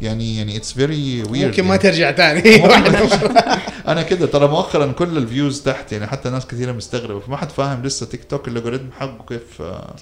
يعني 0.02 0.38
يعني 0.38 0.58
it's 0.58 0.74
very 0.74 1.24
weird 1.24 1.46
ممكن 1.50 1.64
ما 1.64 1.78
ترجع 1.78 2.12
ثاني 2.12 2.66
أنا 3.88 4.02
كده 4.02 4.26
ترى 4.28 4.48
مؤخرا 4.48 4.92
كل 4.92 5.18
ال 5.18 5.25
views 5.25 5.62
تحت 5.62 5.92
يعني 5.92 6.08
حتى 6.08 6.30
ناس 6.30 6.48
كثيرة 6.48 6.72
مستغربة. 6.72 7.20
فما 7.20 7.38
حد 7.38 7.50
فاهم 7.50 7.84
لسه 7.84 8.06
تيك 8.06 8.24
توك 8.24 8.48
ال 8.48 8.52
algorithm 8.52 8.90
حقه 9.00 9.26
كيف 9.30 9.62
آه، 9.62 9.96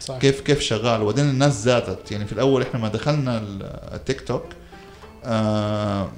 صح. 0.00 0.18
كيف 0.18 0.40
كيف 0.40 0.60
شغال. 0.60 1.02
وبعدين 1.02 1.28
الناس 1.28 1.52
زادت. 1.62 2.12
يعني 2.12 2.26
في 2.26 2.32
الأول 2.32 2.62
إحنا 2.62 2.80
ما 2.80 2.88
دخلنا 2.88 3.38
ال- 3.38 3.62
التيك 3.94 4.20
توك 4.20 4.44
آه 5.24 6.08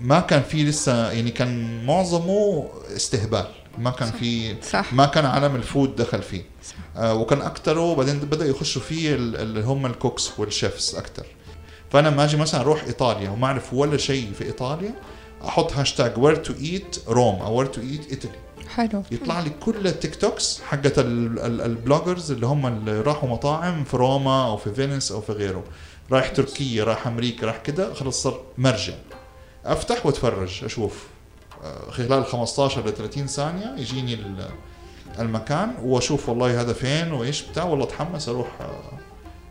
ما 0.00 0.20
كان 0.20 0.42
في 0.42 0.64
لسه 0.64 1.10
يعني 1.12 1.30
كان 1.30 1.84
معظمه 1.86 2.68
استهبال. 2.96 3.44
ما 3.78 3.90
كان 3.90 4.10
في 4.10 4.54
صح. 4.70 4.92
ما 4.92 5.06
كان 5.06 5.24
عالم 5.26 5.56
ال 5.56 5.64
food 5.64 5.96
دخل 5.96 6.22
فيه. 6.22 6.42
آه 6.96 7.14
وكان 7.14 7.40
اكثره 7.40 7.94
بعدين 7.94 8.18
بدا 8.18 8.46
يخشوا 8.46 8.82
فيه 8.82 9.14
ال- 9.14 9.36
اللي 9.36 9.60
هم 9.62 9.86
ال 9.86 9.93
cooks 9.93 10.30
وال 10.38 10.54
chefs 10.54 10.94
أكثر 10.94 11.26
فأنا 11.90 12.08
لما 12.08 12.24
أجي 12.24 12.36
مثلا 12.36 12.60
أروح 12.60 12.84
إيطاليا 12.84 13.30
وما 13.30 13.46
أعرف 13.46 13.74
ولا 13.74 13.96
شيء 13.96 14.32
في 14.32 14.44
إيطاليا 14.44 14.94
أحط 15.44 15.72
hashtag 15.72 16.18
where 16.18 16.36
to 16.36 16.52
eat 16.54 16.96
Rome 17.08 17.34
أو 17.42 17.54
where 17.54 17.66
to 17.66 17.80
eat 17.80 18.10
Italy 18.10 18.34
حلو. 18.74 19.02
يطلع 19.10 19.40
لي 19.40 19.50
كل 19.50 19.86
ال 19.86 20.14
TikToks 20.14 20.60
حقت 20.68 20.98
ال- 20.98 21.38
ال- 21.38 21.60
ال 21.60 21.68
bloggers 21.68 22.30
اللي 22.32 22.46
هم 22.46 22.66
اللي 22.66 23.00
راحوا 23.00 23.28
مطاعم 23.28 23.84
في 23.84 23.96
روما 23.96 24.46
أو 24.46 24.56
في 24.56 24.74
فينيس 24.74 25.12
أو 25.12 25.20
في 25.20 25.32
غيره 25.32 25.64
رايح 26.12 26.28
تركيا 26.28 26.84
رايح 26.84 27.06
أمريكا 27.06 27.46
راح 27.46 27.56
كده 27.58 27.94
خلص 27.94 28.22
صار 28.22 28.40
مرجع. 28.58 28.94
أفتح 29.64 30.06
وأتفرج 30.06 30.64
أشوف. 30.64 31.06
آه، 31.64 31.90
خلال 31.90 32.26
15 32.26 32.86
ل 32.86 32.92
30 32.94 33.26
ثانية 33.26 33.74
يجيني 33.78 34.14
ال- 34.14 34.48
المكان 35.18 35.74
وأشوف 35.82 36.28
والله 36.28 36.60
هذا 36.60 36.72
فين 36.72 37.12
وإيش 37.12 37.42
بتاع 37.42 37.64
والله 37.64 37.84
أتحمس 37.84 38.28
أروح 38.28 38.48
آه، 38.60 38.98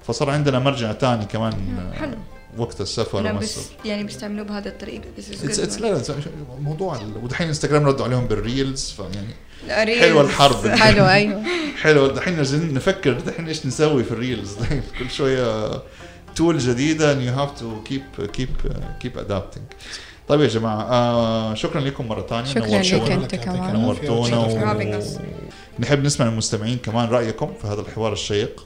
فصار 0.10 0.30
عندنا 0.30 0.60
مرجع 0.60 0.92
تاني 0.92 1.26
كمان 1.26 1.54
آه، 1.54 2.00
حلو. 2.00 2.16
وقت 2.58 2.82
السفر 2.82 3.22
لا 3.22 3.32
بس 3.32 3.60
يعني 3.86 4.04
بيستعملوه 4.04 4.46
بهذه 4.46 4.68
الطريقة 4.68 5.04
it's 5.18 5.78
one. 5.78 5.82
لا 5.82 5.88
لا 5.88 6.04
موضوع 6.62 6.96
ال- 6.96 7.24
ودحين 7.24 7.48
انستغرام 7.48 7.86
ردوا 7.86 8.06
عليهم 8.06 8.26
بال 8.28 8.46
reels 8.46 8.90
فيعني. 8.98 10.00
حلوة 10.00 10.22
الحرب. 10.22 10.68
حلو 10.86 11.06
أيوه. 11.06 11.44
حلو 11.84 12.08
دحين 12.08 12.40
نجي 12.40 12.58
نفكر 12.58 13.12
دحين 13.12 13.48
إيش 13.48 13.66
نسوي 13.66 14.04
في 14.04 14.12
ال 14.12 14.19
reels 14.19 14.54
دحين 14.62 14.82
كل 15.00 15.10
شوية 15.10 15.72
tool 16.36 16.58
جديدة 16.58 17.16
and 17.16 17.18
you 17.18 17.40
have 17.40 17.60
to 17.62 17.90
keep 17.92 18.28
keep 18.38 18.72
keep 19.04 19.20
adapting. 19.30 19.76
طيب 20.28 20.42
يا 20.42 20.48
جماعة 20.48 20.82
آه 20.84 21.54
شكرا 21.54 21.82
لكم 21.82 22.08
مرة 22.08 22.26
ثانية. 22.30 22.46
شكراً 22.46 22.68
لك 22.68 22.94
نورتونا. 22.94 23.16
أنت 23.24 23.36
كمان. 23.36 23.74
نورتونا. 23.82 24.38
و... 24.38 25.02
نحب 25.80 26.04
نسمع 26.04 26.26
من 26.26 26.32
المستمعين 26.32 26.78
كمان 26.78 27.10
رأيكم 27.10 27.54
في 27.62 27.68
هذا 27.68 27.82
الحوار 27.82 28.14
الشيق. 28.14 28.66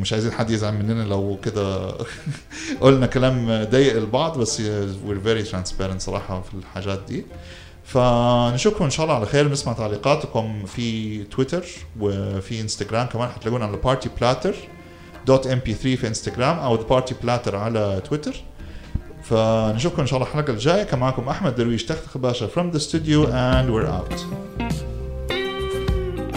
مش 0.00 0.12
عايزين 0.12 0.32
حد 0.32 0.50
يزعل 0.50 0.74
مننا 0.74 1.02
لو 1.02 1.38
كده 1.44 1.92
قلنا 2.80 3.06
كلام 3.06 3.64
ضيق 3.64 3.96
البعض 3.96 4.38
بس 4.38 4.62
we're 5.06 5.26
very 5.26 5.50
transparent 5.52 5.98
صراحة 5.98 6.40
في 6.40 6.54
الحاجات 6.54 7.00
دي. 7.08 7.26
فنشوفكم 7.84 8.84
إن 8.84 8.90
شاء 8.90 9.04
الله 9.06 9.16
على 9.16 9.26
خير. 9.26 9.48
نسمع 9.48 9.72
تعليقاتكم 9.72 10.66
في 10.66 11.18
تويتر 11.24 11.64
وفي 12.00 12.60
انستغرام 12.60 13.06
كمان. 13.06 13.28
حتلاقونا 13.28 13.64
على 13.64 13.76
Party 13.76 14.10
Platter 14.20 14.54
dot 15.26 15.46
MP 15.46 15.74
3 15.74 15.96
في 15.96 16.08
انستغرام 16.08 16.58
أو 16.58 16.76
The 16.76 16.82
Party 16.82 17.14
Platter 17.22 17.56
على 17.56 18.02
تويتر 18.08 18.34
فنشوفكم 19.22 20.00
إن 20.00 20.06
شاء 20.06 20.18
الله 20.18 20.30
الحلقة 20.30 20.50
الجاية. 20.52 20.82
كان 20.82 20.98
معكم 20.98 21.28
أحمد 21.28 21.54
درويش 21.54 21.84
تخت 21.84 22.18
باشا 22.18 22.48
from 22.48 22.74
the 22.76 22.80
studio 22.80 23.26
and 23.26 23.70
we're 23.70 23.88
out. 23.88 24.20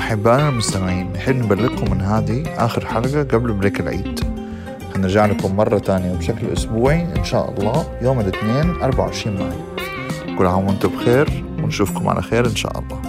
أحبائنا 0.08 0.50
المستمعين 0.50 1.14
نحب 1.14 1.36
نبلغكم 1.36 1.92
من 1.92 2.02
هذه 2.02 2.44
آخر 2.58 2.86
حلقة 2.86 3.24
قبل 3.24 3.54
بريك 3.54 3.80
العيد. 3.80 4.20
هنرجع 4.96 5.26
لكم 5.26 5.56
مرة 5.56 5.78
تانية 5.78 6.14
بشكل 6.14 6.48
أسبوعي 6.48 7.02
إن 7.18 7.24
شاء 7.24 7.50
الله 7.52 7.86
يوم 8.02 8.20
الاثنين 8.20 8.82
24 8.82 9.36
مايو. 9.38 10.38
كل 10.38 10.46
عام 10.46 10.68
وأنتم 10.68 10.90
بخير 10.90 11.44
ونشوفكم 11.64 12.08
على 12.08 12.22
خير 12.22 12.46
إن 12.46 12.56
شاء 12.56 12.80
الله. 12.80 13.07